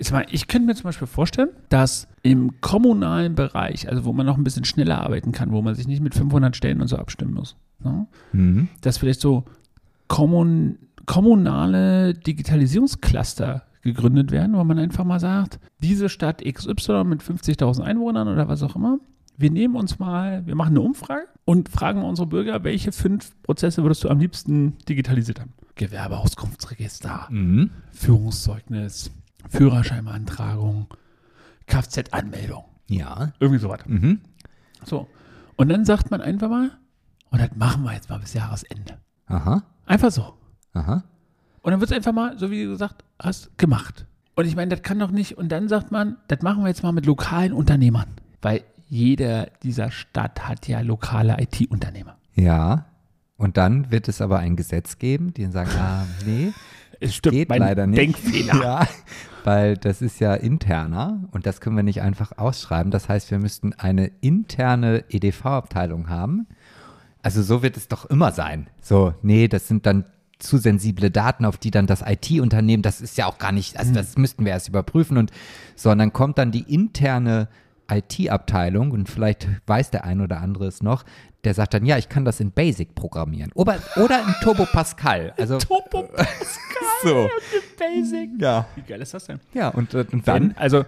Jetzt 0.00 0.12
mal, 0.12 0.24
ich 0.30 0.48
könnte 0.48 0.66
mir 0.66 0.74
zum 0.74 0.84
Beispiel 0.84 1.06
vorstellen, 1.06 1.50
dass 1.68 2.08
im 2.22 2.58
kommunalen 2.62 3.34
Bereich, 3.34 3.86
also 3.86 4.06
wo 4.06 4.14
man 4.14 4.24
noch 4.24 4.38
ein 4.38 4.44
bisschen 4.44 4.64
schneller 4.64 4.98
arbeiten 5.02 5.30
kann, 5.30 5.52
wo 5.52 5.60
man 5.60 5.74
sich 5.74 5.86
nicht 5.86 6.00
mit 6.02 6.14
500 6.14 6.56
Stellen 6.56 6.80
und 6.80 6.88
so 6.88 6.96
abstimmen 6.96 7.34
muss, 7.34 7.54
ne? 7.84 8.06
Mhm. 8.32 8.68
dass 8.80 8.96
vielleicht 8.96 9.20
so 9.20 9.44
kommun 10.08 10.78
kommunale 11.04 12.14
Digitalisierungscluster 12.14 13.62
gegründet 13.82 14.30
werden, 14.30 14.54
wo 14.56 14.64
man 14.64 14.78
einfach 14.78 15.04
mal 15.04 15.20
sagt, 15.20 15.58
diese 15.78 16.08
Stadt 16.08 16.42
XY 16.44 17.04
mit 17.04 17.22
50.000 17.22 17.82
Einwohnern 17.82 18.28
oder 18.28 18.48
was 18.48 18.62
auch 18.62 18.76
immer, 18.76 18.98
wir 19.36 19.50
nehmen 19.50 19.76
uns 19.76 19.98
mal, 19.98 20.46
wir 20.46 20.54
machen 20.54 20.70
eine 20.70 20.80
Umfrage 20.82 21.26
und 21.44 21.68
fragen 21.68 22.02
unsere 22.04 22.26
Bürger, 22.26 22.62
welche 22.64 22.92
fünf 22.92 23.32
Prozesse 23.42 23.82
würdest 23.82 24.04
du 24.04 24.08
am 24.08 24.18
liebsten 24.18 24.76
digitalisiert 24.88 25.40
haben? 25.40 25.52
Gewerbeauskunftsregister, 25.76 27.26
Mhm. 27.30 27.70
Führungszeugnis, 27.92 29.10
Führerscheinbeantragung, 29.48 30.86
Kfz-Anmeldung, 31.66 32.64
Ja. 32.88 33.32
irgendwie 33.40 33.60
sowas. 33.60 33.80
Mhm. 33.86 34.20
So. 34.84 35.06
Und 35.56 35.68
dann 35.68 35.84
sagt 35.84 36.10
man 36.10 36.20
einfach 36.20 36.48
mal, 36.48 36.70
und 37.30 37.40
das 37.40 37.50
machen 37.54 37.84
wir 37.84 37.92
jetzt 37.92 38.08
mal 38.08 38.18
bis 38.18 38.34
Jahresende. 38.34 38.98
Aha. 39.26 39.62
Einfach 39.86 40.10
so. 40.10 40.34
Aha. 40.72 41.04
Und 41.62 41.70
dann 41.70 41.80
wird 41.80 41.90
es 41.90 41.96
einfach 41.96 42.12
mal, 42.12 42.38
so 42.38 42.50
wie 42.50 42.64
du 42.64 42.70
gesagt 42.70 43.04
hast, 43.22 43.56
gemacht. 43.58 44.06
Und 44.34 44.46
ich 44.46 44.56
meine, 44.56 44.70
das 44.74 44.82
kann 44.82 44.98
doch 44.98 45.10
nicht. 45.10 45.36
Und 45.36 45.50
dann 45.50 45.68
sagt 45.68 45.92
man, 45.92 46.16
das 46.28 46.40
machen 46.42 46.62
wir 46.62 46.68
jetzt 46.68 46.82
mal 46.82 46.92
mit 46.92 47.06
lokalen 47.06 47.52
Unternehmern. 47.52 48.08
Weil 48.40 48.62
jeder 48.88 49.46
dieser 49.62 49.90
Stadt 49.90 50.48
hat 50.48 50.66
ja 50.66 50.80
lokale 50.80 51.36
IT-Unternehmer. 51.40 52.16
Ja. 52.34 52.86
Und 53.36 53.56
dann 53.56 53.90
wird 53.90 54.08
es 54.08 54.20
aber 54.20 54.38
ein 54.38 54.56
Gesetz 54.56 54.98
geben, 54.98 55.32
die 55.34 55.46
sagen, 55.46 55.70
ah, 55.78 56.06
nee, 56.26 56.52
Es 57.02 57.14
stimmt, 57.14 57.34
geht 57.34 57.48
leider 57.48 57.86
nicht. 57.86 57.98
Denkfehler. 57.98 58.54
Ja, 58.62 58.86
weil 59.44 59.76
das 59.76 60.02
ist 60.02 60.20
ja 60.20 60.34
interner 60.34 61.28
und 61.32 61.46
das 61.46 61.60
können 61.60 61.76
wir 61.76 61.82
nicht 61.82 62.02
einfach 62.02 62.38
ausschreiben. 62.38 62.90
Das 62.90 63.08
heißt, 63.08 63.30
wir 63.30 63.38
müssten 63.38 63.72
eine 63.74 64.10
interne 64.20 65.04
EDV-Abteilung 65.08 66.08
haben, 66.08 66.46
Also 67.22 67.42
so 67.42 67.62
wird 67.62 67.76
es 67.76 67.88
doch 67.88 68.06
immer 68.06 68.32
sein. 68.32 68.68
So, 68.80 69.14
nee, 69.22 69.46
das 69.48 69.68
sind 69.68 69.84
dann 69.86 70.04
zu 70.38 70.56
sensible 70.56 71.10
Daten, 71.10 71.44
auf 71.44 71.58
die 71.58 71.70
dann 71.70 71.86
das 71.86 72.02
IT-Unternehmen, 72.02 72.82
das 72.82 73.00
ist 73.00 73.18
ja 73.18 73.26
auch 73.26 73.38
gar 73.38 73.52
nicht, 73.52 73.78
also 73.78 73.92
das 73.92 74.16
müssten 74.16 74.44
wir 74.44 74.52
erst 74.52 74.68
überprüfen 74.68 75.18
und 75.18 75.30
so, 75.76 75.90
und 75.90 75.98
dann 75.98 76.12
kommt 76.14 76.38
dann 76.38 76.50
die 76.50 76.72
interne 76.72 77.48
IT-Abteilung 77.90 78.92
und 78.92 79.08
vielleicht 79.08 79.48
weiß 79.66 79.90
der 79.90 80.04
ein 80.04 80.20
oder 80.20 80.40
andere 80.40 80.66
es 80.66 80.82
noch, 80.82 81.04
der 81.44 81.54
sagt 81.54 81.74
dann, 81.74 81.84
ja, 81.86 81.98
ich 81.98 82.08
kann 82.08 82.24
das 82.24 82.40
in 82.40 82.52
Basic 82.52 82.94
programmieren 82.94 83.50
oder, 83.54 83.78
oder 83.96 84.20
in 84.20 84.34
Turbo 84.42 84.66
Pascal. 84.66 85.32
Also 85.36 85.58
Turbo 85.58 86.08
so. 87.02 87.28
Basic. 87.78 88.30
Ja. 88.38 88.66
Wie 88.76 88.82
geil 88.82 89.00
ist 89.00 89.14
das 89.14 89.24
denn? 89.26 89.40
Ja, 89.54 89.68
und, 89.68 89.94
äh, 89.94 90.04
und 90.12 90.26
dann 90.28 90.50
Wenn, 90.50 90.56
also, 90.56 90.84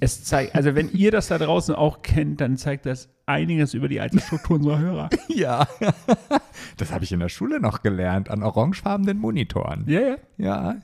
es 0.00 0.24
zeigt, 0.24 0.54
also 0.54 0.74
wenn 0.74 0.90
ihr 0.92 1.10
das 1.12 1.28
da 1.28 1.38
draußen 1.38 1.74
auch 1.74 2.02
kennt, 2.02 2.40
dann 2.40 2.56
zeigt 2.56 2.86
das 2.86 3.08
einiges 3.26 3.72
über 3.74 3.88
die 3.88 4.00
Altersstruktur 4.00 4.56
unserer 4.56 4.78
Hörer. 4.78 5.10
Ja, 5.28 5.66
das 6.76 6.92
habe 6.92 7.04
ich 7.04 7.12
in 7.12 7.20
der 7.20 7.28
Schule 7.28 7.60
noch 7.60 7.82
gelernt, 7.82 8.30
an 8.30 8.42
orangefarbenen 8.42 9.18
Monitoren. 9.18 9.84
Ja, 9.86 10.00
ja. 10.00 10.16
Ja, 10.38 10.74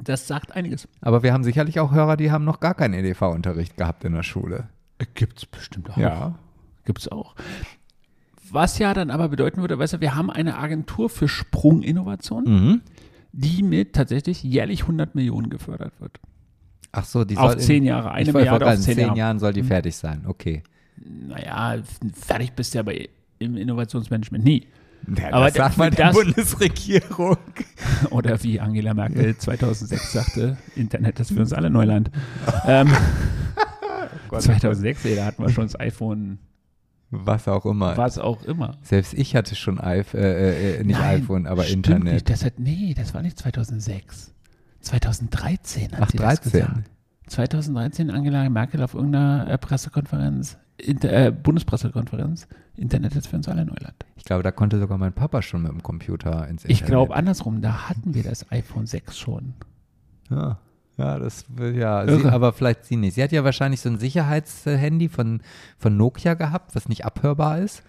Das 0.00 0.26
sagt 0.26 0.52
einiges. 0.56 0.88
aber 1.00 1.22
wir 1.22 1.32
haben 1.32 1.44
sicherlich 1.44 1.78
auch 1.80 1.92
Hörer, 1.92 2.16
die 2.16 2.30
haben 2.32 2.44
noch 2.44 2.60
gar 2.60 2.74
keinen 2.74 2.94
EDV-Unterricht 2.94 3.76
gehabt 3.76 4.04
in 4.04 4.14
der 4.14 4.22
Schule. 4.22 4.68
Gibt's 5.14 5.44
bestimmt 5.46 5.90
auch. 5.90 5.96
Ja. 5.96 6.38
Gibt's 6.84 7.08
auch. 7.08 7.34
Was 8.50 8.78
ja 8.78 8.92
dann 8.94 9.10
aber 9.10 9.28
bedeuten 9.28 9.60
würde, 9.60 9.78
weißt 9.78 9.94
du, 9.94 10.00
wir 10.00 10.14
haben 10.14 10.30
eine 10.30 10.58
Agentur 10.58 11.08
für 11.08 11.28
Sprunginnovation, 11.28 12.44
Mhm. 12.44 12.80
Die 13.32 13.62
mit 13.62 13.94
tatsächlich 13.94 14.42
jährlich 14.42 14.82
100 14.82 15.14
Millionen 15.14 15.50
gefördert 15.50 15.92
wird. 16.00 16.20
Ach 16.92 17.04
so, 17.04 17.24
die 17.24 17.36
Auf 17.38 17.56
zehn 17.56 17.78
in, 17.78 17.84
Jahre, 17.84 18.10
eine 18.12 18.22
ich 18.28 18.34
wollte 18.34 18.38
Milliarde 18.50 18.66
auf 18.66 18.74
in 18.74 18.80
zehn 18.80 18.94
zehn 18.96 19.06
Jahre. 19.06 19.18
Jahren 19.18 19.38
soll 19.38 19.52
die 19.54 19.62
fertig 19.62 19.96
sein. 19.96 20.24
Okay. 20.26 20.62
Naja, 21.26 21.76
fertig 22.14 22.52
bist 22.52 22.74
du 22.74 22.78
ja 22.78 22.82
bei 22.82 23.08
im 23.38 23.56
Innovationsmanagement 23.56 24.44
nie. 24.44 24.66
Ja, 25.18 25.32
Aber 25.32 25.46
das 25.46 25.54
sagt 25.54 25.78
mal 25.78 25.90
die 25.90 25.96
das- 25.96 26.14
Bundesregierung. 26.14 27.38
Oder 28.10 28.40
wie 28.44 28.60
Angela 28.60 28.94
Merkel 28.94 29.36
2006 29.38 30.12
sagte, 30.12 30.56
Internet 30.76 31.18
ist 31.18 31.32
für 31.32 31.40
uns 31.40 31.52
alle 31.52 31.70
Neuland. 31.70 32.10
ähm, 32.66 32.88
2006, 34.38 35.04
ey, 35.06 35.16
da 35.16 35.24
hatten 35.26 35.42
wir 35.42 35.50
schon 35.50 35.64
das 35.64 35.78
iPhone, 35.78 36.38
Was 37.14 37.46
auch 37.46 37.66
immer. 37.66 37.94
was 37.98 38.18
auch 38.18 38.42
immer. 38.42 38.78
Selbst 38.82 39.12
ich 39.12 39.36
hatte 39.36 39.54
schon 39.54 39.78
iPhone, 39.78 40.20
äh, 40.20 40.76
äh, 40.76 40.84
nicht 40.84 40.98
Nein, 40.98 41.22
iPhone, 41.22 41.46
aber 41.46 41.62
stimmt 41.64 41.88
Internet. 41.88 42.14
Nicht. 42.14 42.30
Das 42.30 42.42
hat, 42.42 42.58
nee, 42.58 42.94
das 42.96 43.12
war 43.12 43.20
nicht 43.20 43.38
2006. 43.38 44.32
2013 44.80 45.92
hat 45.92 46.00
Ach, 46.00 46.10
sie 46.10 46.16
das 46.16 46.40
13. 46.40 46.52
gesagt. 46.52 46.90
2013 47.26 48.10
Angela 48.10 48.48
Merkel 48.48 48.82
auf 48.82 48.94
irgendeiner 48.94 49.46
äh, 49.48 49.58
Pressekonferenz, 49.58 50.56
Inter, 50.78 51.12
äh, 51.12 51.30
Bundespressekonferenz, 51.30 52.48
Internet 52.76 53.14
ist 53.14 53.26
für 53.26 53.36
uns 53.36 53.46
alle 53.46 53.66
Neuland. 53.66 53.94
Ich 54.16 54.24
glaube, 54.24 54.42
da 54.42 54.50
konnte 54.50 54.78
sogar 54.78 54.96
mein 54.96 55.12
Papa 55.12 55.42
schon 55.42 55.62
mit 55.62 55.70
dem 55.70 55.82
Computer 55.82 56.48
ins 56.48 56.64
Internet. 56.64 56.70
Ich 56.70 56.84
glaube 56.84 57.14
andersrum, 57.14 57.60
da 57.60 57.90
hatten 57.90 58.14
wir 58.14 58.22
das 58.22 58.50
iPhone 58.50 58.86
6 58.86 59.18
schon. 59.18 59.52
Ja, 60.30 60.58
ja 60.96 61.18
das 61.18 61.44
ja. 61.74 62.06
Sie, 62.06 62.26
aber 62.26 62.52
vielleicht 62.52 62.84
sie 62.84 62.96
nicht. 62.96 63.14
Sie 63.14 63.22
hat 63.22 63.32
ja 63.32 63.44
wahrscheinlich 63.44 63.80
so 63.80 63.88
ein 63.88 63.98
Sicherheitshandy 63.98 65.08
von, 65.08 65.40
von 65.78 65.96
Nokia 65.96 66.34
gehabt, 66.34 66.74
was 66.74 66.88
nicht 66.88 67.04
abhörbar 67.04 67.58
ist. 67.58 67.82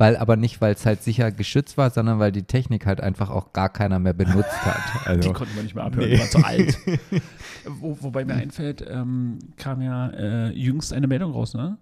Weil, 0.00 0.16
aber 0.16 0.36
nicht, 0.36 0.60
weil 0.60 0.74
es 0.74 0.86
halt 0.86 1.02
sicher 1.02 1.32
geschützt 1.32 1.76
war, 1.76 1.90
sondern 1.90 2.20
weil 2.20 2.30
die 2.30 2.44
Technik 2.44 2.86
halt 2.86 3.00
einfach 3.00 3.30
auch 3.30 3.52
gar 3.52 3.68
keiner 3.68 3.98
mehr 3.98 4.12
benutzt 4.12 4.64
hat. 4.64 4.80
Die 5.04 5.08
Also, 5.08 5.32
konnten 5.32 5.56
wir 5.56 5.64
nicht 5.64 5.74
mehr 5.74 5.82
abhören, 5.82 6.08
die 6.08 6.18
war 6.20 6.26
zu 6.26 6.38
alt. 6.38 6.78
Wo, 7.66 7.98
wobei 8.00 8.24
mir 8.24 8.34
einfällt, 8.34 8.84
ähm, 8.88 9.40
kam 9.56 9.82
ja 9.82 10.08
äh, 10.10 10.50
jüngst 10.52 10.92
eine 10.92 11.08
Meldung 11.08 11.32
raus, 11.32 11.54
ne? 11.54 11.78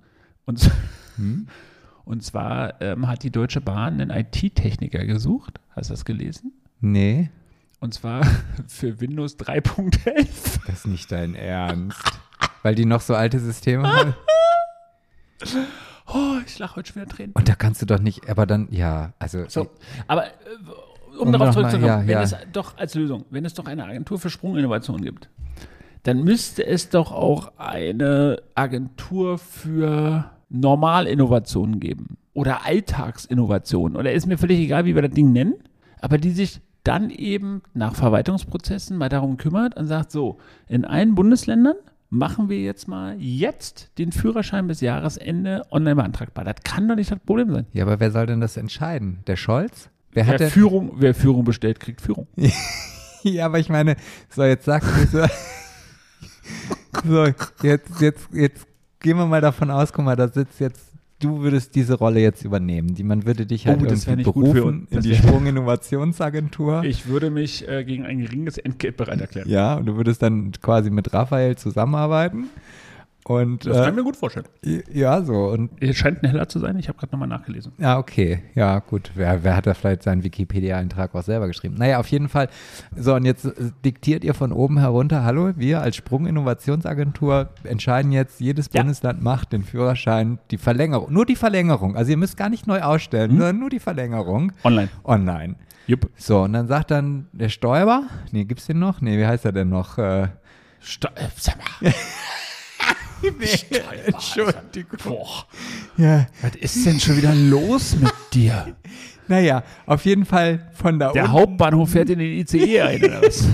Und, 0.47 0.71
Hm? 1.17 1.47
und 2.07 2.23
zwar 2.23 2.81
ähm, 2.81 3.07
hat 3.07 3.23
die 3.23 3.31
Deutsche 3.31 3.61
Bahn 3.61 4.01
einen 4.01 4.09
IT-Techniker 4.11 5.05
gesucht. 5.05 5.61
Hast 5.73 5.91
du 5.91 5.93
das 5.93 6.07
gelesen? 6.07 6.53
nee, 6.81 7.29
Und 7.87 7.93
zwar 7.93 8.25
für 8.67 9.01
Windows 9.01 9.39
3.11. 9.39 10.67
das 10.67 10.79
ist 10.79 10.87
nicht 10.89 11.13
dein 11.13 11.37
Ernst. 11.37 12.03
weil 12.65 12.75
die 12.75 12.85
noch 12.85 13.01
so 13.01 13.15
alte 13.15 13.39
Systeme 13.39 13.89
haben. 13.89 14.15
Oh, 16.09 16.37
ich 16.47 16.57
lache 16.61 16.77
heute 16.77 16.93
schon 16.93 17.03
wieder 17.03 17.11
Tränen. 17.13 17.33
Und 17.33 17.49
da 17.49 17.57
kannst 17.57 17.83
du 17.83 17.87
doch 17.87 17.99
nicht, 17.99 18.29
aber 18.31 18.47
dann, 18.47 18.69
ja, 18.71 19.13
also. 19.19 19.45
So, 19.49 19.71
aber 20.07 20.27
äh, 20.27 20.31
um, 21.19 21.27
Um 21.27 21.33
darauf 21.33 21.53
zurückzukommen, 21.53 21.87
ja, 21.89 22.01
wenn 22.01 22.09
ja. 22.09 22.23
es 22.23 22.37
doch 22.53 22.79
als 22.79 22.95
Lösung, 22.95 23.25
wenn 23.31 23.45
es 23.45 23.55
doch 23.55 23.67
eine 23.67 23.85
Agentur 23.85 24.19
für 24.21 24.31
Sprunginnovation 24.31 25.03
gibt, 25.03 25.29
dann 26.05 26.23
müsste 26.23 26.65
es 26.65 26.89
doch 26.91 27.11
auch 27.11 27.53
eine 27.59 28.41
Agentur 28.55 29.39
für 29.39 30.31
Normalinnovationen 30.49 31.81
geben 31.81 32.19
oder 32.35 32.65
Alltagsinnovationen 32.65 33.97
oder 33.97 34.13
ist 34.13 34.27
mir 34.27 34.39
völlig 34.39 34.61
egal, 34.61 34.85
wie 34.85 34.95
wir 34.95 35.03
das 35.03 35.13
Ding 35.13 35.33
nennen, 35.33 35.55
aber 36.01 36.19
die 36.19 36.31
sich 36.31 36.61
dann 36.87 37.11
eben 37.11 37.63
nach 37.75 37.95
Verwaltungsprozessen 37.95 38.97
mal 38.97 39.09
darum 39.09 39.37
kümmert 39.37 39.77
und 39.77 39.87
sagt 39.87 40.13
so, 40.13 40.39
in 40.69 40.85
allen 40.85 41.15
Bundesländern 41.15 41.77
machen 42.11 42.49
wir 42.49 42.61
jetzt 42.61 42.87
mal 42.87 43.17
jetzt 43.19 43.91
den 43.99 44.13
Führerschein 44.13 44.69
bis 44.69 44.81
Jahresende 44.81 45.65
online 45.71 45.97
beantragbar. 45.97 46.45
Das 46.45 46.57
kann 46.65 46.89
doch 46.89 46.95
nicht 46.95 47.11
das 47.11 47.19
Problem 47.19 47.51
sein. 47.51 47.67
Ja, 47.73 47.85
aber 47.85 47.99
wer 47.99 48.11
soll 48.11 48.27
denn 48.27 48.41
das 48.41 48.57
entscheiden? 48.57 49.19
Der 49.27 49.37
Scholz? 49.37 49.91
Wer 50.13 50.27
hat 50.27 50.41
Wer 50.41 50.51
Führung, 50.51 50.93
wer 50.97 51.15
Führung 51.15 51.45
bestellt, 51.45 51.81
kriegt 51.81 52.01
Führung. 52.01 52.27
Ja, 53.23 53.47
aber 53.47 53.59
ich 53.59 53.69
meine, 53.69 53.97
so 54.29 54.45
jetzt 54.45 54.67
sagst 54.67 54.89
du 54.89 55.07
so, 55.07 55.27
so 57.05 57.25
jetzt, 57.67 58.01
jetzt, 58.01 58.29
jetzt 58.33 58.67
gehen 59.01 59.17
wir 59.17 59.27
mal 59.27 59.41
davon 59.41 59.69
aus, 59.69 59.93
guck 59.93 60.05
mal, 60.05 60.15
da 60.15 60.29
sitzt 60.29 60.61
jetzt, 60.61 60.93
du 61.19 61.41
würdest 61.41 61.75
diese 61.75 61.95
Rolle 61.95 62.21
jetzt 62.21 62.45
übernehmen. 62.45 62.95
Die, 62.95 63.03
man 63.05 63.27
würde 63.27 63.47
dich 63.47 63.67
halt 63.67 63.81
Oh, 63.83 63.87
irgendwie 63.87 64.23
berufen 64.23 64.87
in 64.91 65.01
die 65.01 65.15
Sprunginnovationsagentur. 65.15 66.83
Ich 66.85 67.07
würde 67.07 67.31
mich 67.31 67.67
äh, 67.69 67.85
gegen 67.85 68.05
ein 68.05 68.19
geringes 68.21 68.59
Entgelt 68.59 68.97
bereit 68.97 69.21
erklären. 69.21 69.49
Ja, 69.49 69.75
und 69.75 69.87
du 69.87 69.97
würdest 69.97 70.23
dann 70.23 70.53
quasi 70.53 70.91
mit 70.91 71.13
Raphael 71.13 71.57
zusammenarbeiten. 71.57 72.47
Und 73.29 73.67
Das 73.67 73.73
kann 73.79 73.83
ich 73.87 73.89
äh, 73.89 73.93
mir 73.97 74.05
gut 74.05 74.17
vorstellen. 74.17 74.47
ja, 74.93 75.21
so. 75.23 75.49
Und 75.49 75.71
Es 75.81 75.97
scheint 75.97 76.23
ein 76.23 76.31
heller 76.31 76.49
zu 76.49 76.61
sein. 76.61 76.79
Ich 76.79 76.87
habe 76.89 76.97
gerade 76.97 77.11
nochmal 77.13 77.27
nachgelesen. 77.27 77.73
Ja, 77.79 77.99
okay. 77.99 78.43
Ja, 78.55 78.79
gut. 78.79 79.11
Wer, 79.17 79.43
wer 79.43 79.57
hat 79.57 79.67
da 79.67 79.75
vielleicht 79.75 80.05
seinen 80.05 80.23
Wikipedia-Eintrag 80.23 81.13
auch 81.13 81.23
selber 81.25 81.49
geschrieben? 81.49 81.75
Naja, 81.77 81.99
auf 81.99 82.07
jeden 82.09 82.29
Fall. 82.29 82.49
So, 82.97 83.15
und 83.17 83.25
jetzt 83.25 83.45
äh, 83.45 83.53
diktiert 83.85 84.23
ihr 84.23 84.33
von 84.35 84.53
oben 84.53 84.79
herunter, 84.79 85.25
hallo, 85.25 85.51
wir 85.57 85.81
als 85.83 85.97
Sprung-Innovationsagentur 85.97 87.49
entscheiden 87.65 88.13
jetzt, 88.13 88.41
jedes 88.41 88.69
Ja. 88.73 88.83
Bundesland 88.83 89.23
macht 89.23 89.53
den 89.53 89.65
Führerschein, 89.65 90.39
die 90.53 90.59
Verlängerung, 90.59 91.13
nur 91.13 91.27
die 91.27 91.37
Verlängerung. 91.37 91.97
Also 91.97 92.13
ihr 92.13 92.17
müsst 92.17 92.37
gar 92.37 92.49
nicht 92.49 92.67
neu 92.69 92.81
ausstellen, 92.83 93.33
Hm? 93.33 93.39
sondern 93.39 93.59
nur 93.59 93.71
die 93.71 93.81
Verlängerung 93.81 94.53
Online. 94.63 94.89
online. 95.05 95.57
Jupp. 95.89 96.11
So, 96.17 96.43
und 96.43 96.53
dann 96.53 96.69
sagt 96.69 96.91
dann 96.93 97.27
der 97.33 97.49
Stoiber, 97.49 98.05
nee, 98.33 98.45
gibt's 98.45 98.67
den 98.67 98.79
noch? 98.79 99.01
Nee, 99.01 99.19
wie 99.19 99.27
heißt 99.27 99.45
er 99.45 99.53
denn 99.53 99.69
noch? 99.69 99.99
Äh, 99.99 100.29
Sta 100.81 101.11
mal. 103.23 103.99
Entschuldigung. 104.07 104.99
Boah, 105.05 105.45
Ja, 105.97 106.27
was 106.43 106.55
ist 106.57 106.87
denn 106.87 107.01
schon 107.01 107.17
wieder 107.17 107.35
los 107.35 107.97
mit 107.97 108.13
dir? 108.33 108.77
naja, 109.29 109.63
auf 109.87 110.05
jeden 110.05 110.25
Fall 110.25 110.71
von 110.75 110.99
da 110.99 111.13
Der 111.13 111.25
unten. 111.25 111.33
Hauptbahnhof 111.35 111.91
fährt 111.91 112.11
in 112.11 112.19
den 112.19 112.33
ICE 112.41 112.81
ein, 112.83 113.05
oder 113.05 113.23
was? 113.23 113.49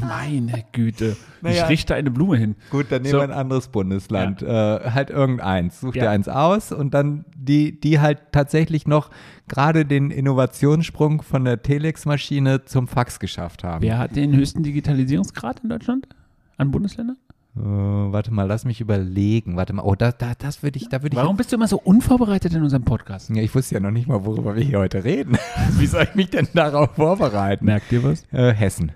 Meine 0.00 0.64
Güte. 0.72 1.16
Naja. 1.42 1.64
Ich 1.64 1.68
richte 1.70 1.94
eine 1.94 2.10
Blume 2.10 2.36
hin. 2.36 2.56
Gut, 2.70 2.86
dann 2.90 3.02
nehmen 3.02 3.12
So. 3.12 3.18
wir 3.18 3.24
ein 3.24 3.32
anderes 3.32 3.68
Bundesland. 3.68 4.42
Äh, 4.42 4.46
halt 4.90 5.10
irgendeins. 5.10 5.80
Such 5.80 5.92
dir 5.92 6.04
Ja. 6.04 6.10
eins 6.10 6.26
aus 6.28 6.72
und 6.72 6.94
dann 6.94 7.24
die, 7.36 7.78
die 7.78 8.00
halt 8.00 8.18
tatsächlich 8.32 8.86
noch 8.86 9.10
gerade 9.46 9.84
den 9.84 10.10
Innovationssprung 10.10 11.22
von 11.22 11.44
der 11.44 11.62
Telex-Maschine 11.62 12.64
zum 12.64 12.88
Fax 12.88 13.20
geschafft 13.20 13.62
haben. 13.62 13.82
Wer 13.82 13.98
hat 13.98 14.16
den 14.16 14.34
höchsten 14.34 14.62
Digitalisierungsgrad 14.62 15.60
in 15.60 15.68
Deutschland? 15.68 16.08
An 16.56 16.70
Bundesländern? 16.70 17.16
Äh, 17.56 17.60
warte 17.62 18.32
mal, 18.32 18.44
lass 18.44 18.64
mich 18.64 18.80
überlegen. 18.80 19.56
Warte 19.56 19.72
mal, 19.72 19.82
oh, 19.82 19.94
da, 19.96 20.12
da, 20.12 20.32
das 20.38 20.62
würde 20.62 20.76
ich, 20.78 20.88
da 20.88 21.02
würde 21.02 21.14
ich. 21.16 21.22
Warum 21.22 21.36
bist 21.36 21.50
du 21.50 21.56
immer 21.56 21.66
so 21.68 21.78
unvorbereitet 21.80 22.54
in 22.54 22.62
unserem 22.62 22.84
Podcast? 22.84 23.28
Ja, 23.30 23.42
ich 23.42 23.54
wusste 23.54 23.74
ja 23.74 23.80
noch 23.80 23.90
nicht 23.90 24.06
mal, 24.06 24.24
worüber 24.24 24.54
wir 24.54 24.62
hier 24.62 24.78
heute 24.78 25.02
reden. 25.04 25.36
Wie 25.78 25.86
soll 25.86 26.04
ich 26.04 26.14
mich 26.14 26.30
denn 26.30 26.46
darauf 26.54 26.94
vorbereiten? 26.94 27.64
Merkt 27.64 27.90
ihr 27.92 28.04
was? 28.04 28.24
Äh, 28.32 28.52
Hessen. 28.54 28.92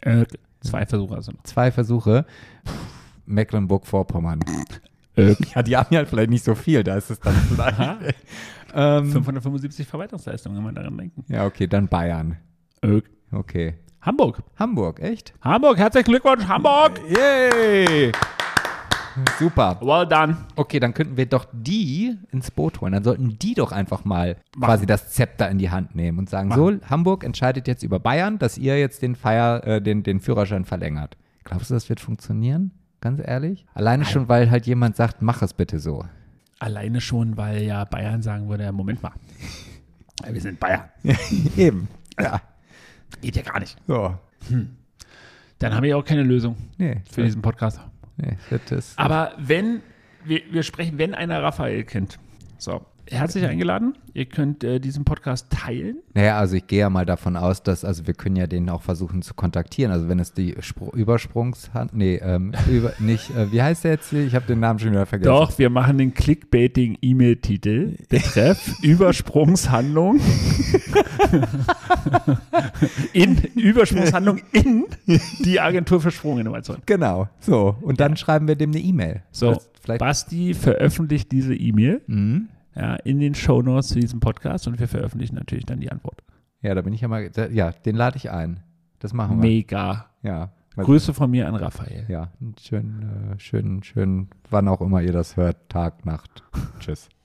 Äh, 0.00 0.24
zwei 0.60 0.86
Versuche 0.86 1.14
also 1.14 1.32
noch. 1.32 1.42
Zwei 1.44 1.70
Versuche. 1.70 2.24
Mecklenburg-Vorpommern. 3.26 4.40
Äh, 5.16 5.34
Ja, 5.54 5.62
die 5.62 5.76
haben 5.76 5.94
ja 5.94 6.04
vielleicht 6.06 6.30
nicht 6.30 6.44
so 6.44 6.54
viel, 6.54 6.82
da 6.82 6.96
ist 6.96 7.10
es 7.10 7.20
dann 7.20 7.34
vielleicht. 7.34 8.16
ähm, 8.74 9.12
575 9.12 9.86
Verwaltungsleistungen, 9.86 10.56
wenn 10.56 10.64
man 10.64 10.74
daran 10.74 10.96
denken. 10.96 11.24
ja, 11.28 11.44
okay, 11.46 11.66
dann 11.66 11.88
Bayern. 11.88 12.38
Äh, 12.80 13.02
Okay. 13.34 13.74
Hamburg. 14.02 14.42
Hamburg, 14.56 14.98
echt? 14.98 15.32
Hamburg, 15.42 15.78
herzlichen 15.78 16.06
Glückwunsch, 16.10 16.44
Hamburg! 16.48 17.00
Yay! 17.08 18.10
Super. 19.38 19.78
Well 19.80 20.06
done. 20.08 20.36
Okay, 20.56 20.80
dann 20.80 20.92
könnten 20.92 21.16
wir 21.16 21.26
doch 21.26 21.46
die 21.52 22.18
ins 22.32 22.50
Boot 22.50 22.80
holen. 22.80 22.94
Dann 22.94 23.04
sollten 23.04 23.38
die 23.38 23.54
doch 23.54 23.70
einfach 23.70 24.04
mal 24.04 24.38
Machen. 24.56 24.66
quasi 24.66 24.86
das 24.86 25.10
Zepter 25.10 25.48
in 25.48 25.58
die 25.58 25.70
Hand 25.70 25.94
nehmen 25.94 26.18
und 26.18 26.28
sagen, 26.28 26.50
so, 26.52 26.72
Hamburg 26.90 27.22
entscheidet 27.22 27.68
jetzt 27.68 27.84
über 27.84 28.00
Bayern, 28.00 28.40
dass 28.40 28.58
ihr 28.58 28.76
jetzt 28.76 29.02
den, 29.02 29.14
Feier, 29.14 29.64
äh, 29.64 29.80
den, 29.80 30.02
den 30.02 30.18
Führerschein 30.18 30.64
verlängert. 30.64 31.16
Glaubst 31.44 31.70
du, 31.70 31.74
das 31.74 31.88
wird 31.88 32.00
funktionieren? 32.00 32.72
Ganz 33.00 33.20
ehrlich? 33.24 33.66
Alleine 33.72 34.04
schon, 34.04 34.28
weil 34.28 34.50
halt 34.50 34.66
jemand 34.66 34.96
sagt, 34.96 35.22
mach 35.22 35.42
es 35.42 35.54
bitte 35.54 35.78
so. 35.78 36.04
Alleine 36.58 37.00
schon, 37.00 37.36
weil 37.36 37.62
ja 37.62 37.84
Bayern 37.84 38.22
sagen 38.22 38.48
würde, 38.48 38.72
Moment 38.72 39.00
mal, 39.00 39.12
wir 40.28 40.40
sind 40.40 40.58
Bayern. 40.58 40.88
Eben. 41.56 41.86
Ja. 42.18 42.40
Geht 43.20 43.36
ja 43.36 43.42
gar 43.42 43.60
nicht. 43.60 43.76
So. 43.86 44.16
Dann 45.58 45.74
habe 45.74 45.86
ich 45.86 45.94
auch 45.94 46.04
keine 46.04 46.22
Lösung 46.22 46.56
Nee, 46.78 47.02
für 47.10 47.22
diesen 47.22 47.42
Podcast. 47.42 47.80
nee, 48.16 48.36
das 48.50 48.72
ist. 48.72 48.98
Aber 48.98 49.32
wenn, 49.38 49.80
wir, 50.24 50.42
wir 50.50 50.62
sprechen, 50.62 50.98
wenn 50.98 51.14
einer 51.14 51.42
Raphael 51.42 51.84
kennt, 51.84 52.18
so, 52.58 52.84
herzlich 53.10 53.44
eingeladen. 53.46 53.94
Ihr 54.14 54.26
könnt 54.26 54.62
äh, 54.64 54.78
diesen 54.78 55.04
Podcast 55.04 55.48
teilen. 55.50 55.98
Naja, 56.14 56.38
also 56.38 56.56
ich 56.56 56.66
gehe 56.66 56.80
ja 56.80 56.90
mal 56.90 57.06
davon 57.06 57.36
aus, 57.36 57.62
dass, 57.62 57.84
also 57.84 58.06
wir 58.06 58.14
können 58.14 58.36
ja 58.36 58.46
den 58.46 58.68
auch 58.68 58.82
versuchen 58.82 59.22
zu 59.22 59.34
kontaktieren. 59.34 59.92
Also 59.92 60.08
wenn 60.08 60.18
es 60.18 60.32
die 60.32 60.54
Spr 60.60 60.92
Übersprungshand, 60.94 61.94
nee, 61.94 62.16
ähm, 62.16 62.52
über, 62.70 62.92
nicht, 62.98 63.30
äh, 63.34 63.50
wie 63.52 63.62
heißt 63.62 63.84
der 63.84 63.92
jetzt 63.92 64.10
hier? 64.10 64.24
Ich 64.26 64.34
habe 64.34 64.46
den 64.46 64.60
Namen 64.60 64.78
schon 64.78 64.90
wieder 64.90 65.06
vergessen. 65.06 65.30
Doch, 65.30 65.58
wir 65.58 65.70
machen 65.70 65.98
den 65.98 66.14
Clickbaiting-E-Mail-Titel. 66.14 67.96
Betreff 68.08 68.72
Übersprungshandlung. 68.82 70.20
in 73.12 73.36
Übersprungshandlung 73.54 74.40
in 74.52 74.86
die 75.40 75.60
Agentur 75.60 76.00
für 76.00 76.10
Sprunginnovation. 76.10 76.78
Genau, 76.86 77.28
so. 77.40 77.76
Und 77.80 78.00
dann 78.00 78.16
schreiben 78.16 78.48
wir 78.48 78.56
dem 78.56 78.70
eine 78.70 78.80
E-Mail. 78.80 79.22
So, 79.30 79.54
Das 79.54 79.70
vielleicht, 79.82 80.00
Basti 80.00 80.54
veröffentlicht 80.54 81.32
diese 81.32 81.54
E-Mail 81.54 82.00
Mhm. 82.06 82.48
Ja, 82.74 82.94
in 82.96 83.20
den 83.20 83.34
Shownotes 83.34 83.88
zu 83.88 84.00
diesem 84.00 84.20
Podcast 84.20 84.66
und 84.66 84.78
wir 84.78 84.88
veröffentlichen 84.88 85.34
natürlich 85.34 85.66
dann 85.66 85.80
die 85.80 85.90
Antwort. 85.90 86.22
Ja, 86.60 86.74
da 86.74 86.82
bin 86.82 86.92
ich 86.92 87.00
ja 87.00 87.08
mal, 87.08 87.28
da, 87.30 87.48
ja, 87.48 87.72
den 87.72 87.96
lade 87.96 88.16
ich 88.16 88.30
ein. 88.30 88.60
Das 88.98 89.12
machen 89.12 89.42
wir. 89.42 89.48
Mega. 89.48 90.06
Ja. 90.22 90.52
Grüße 90.76 91.12
von 91.12 91.30
mir 91.30 91.48
an 91.48 91.54
Raphael. 91.54 92.06
Ja, 92.08 92.28
schön, 92.58 93.32
äh, 93.34 93.38
schön, 93.38 93.82
schön, 93.82 94.28
wann 94.48 94.68
auch 94.68 94.80
immer 94.80 95.02
ihr 95.02 95.12
das 95.12 95.36
hört, 95.36 95.68
Tag, 95.68 96.06
Nacht. 96.06 96.42
Tschüss. 96.80 97.08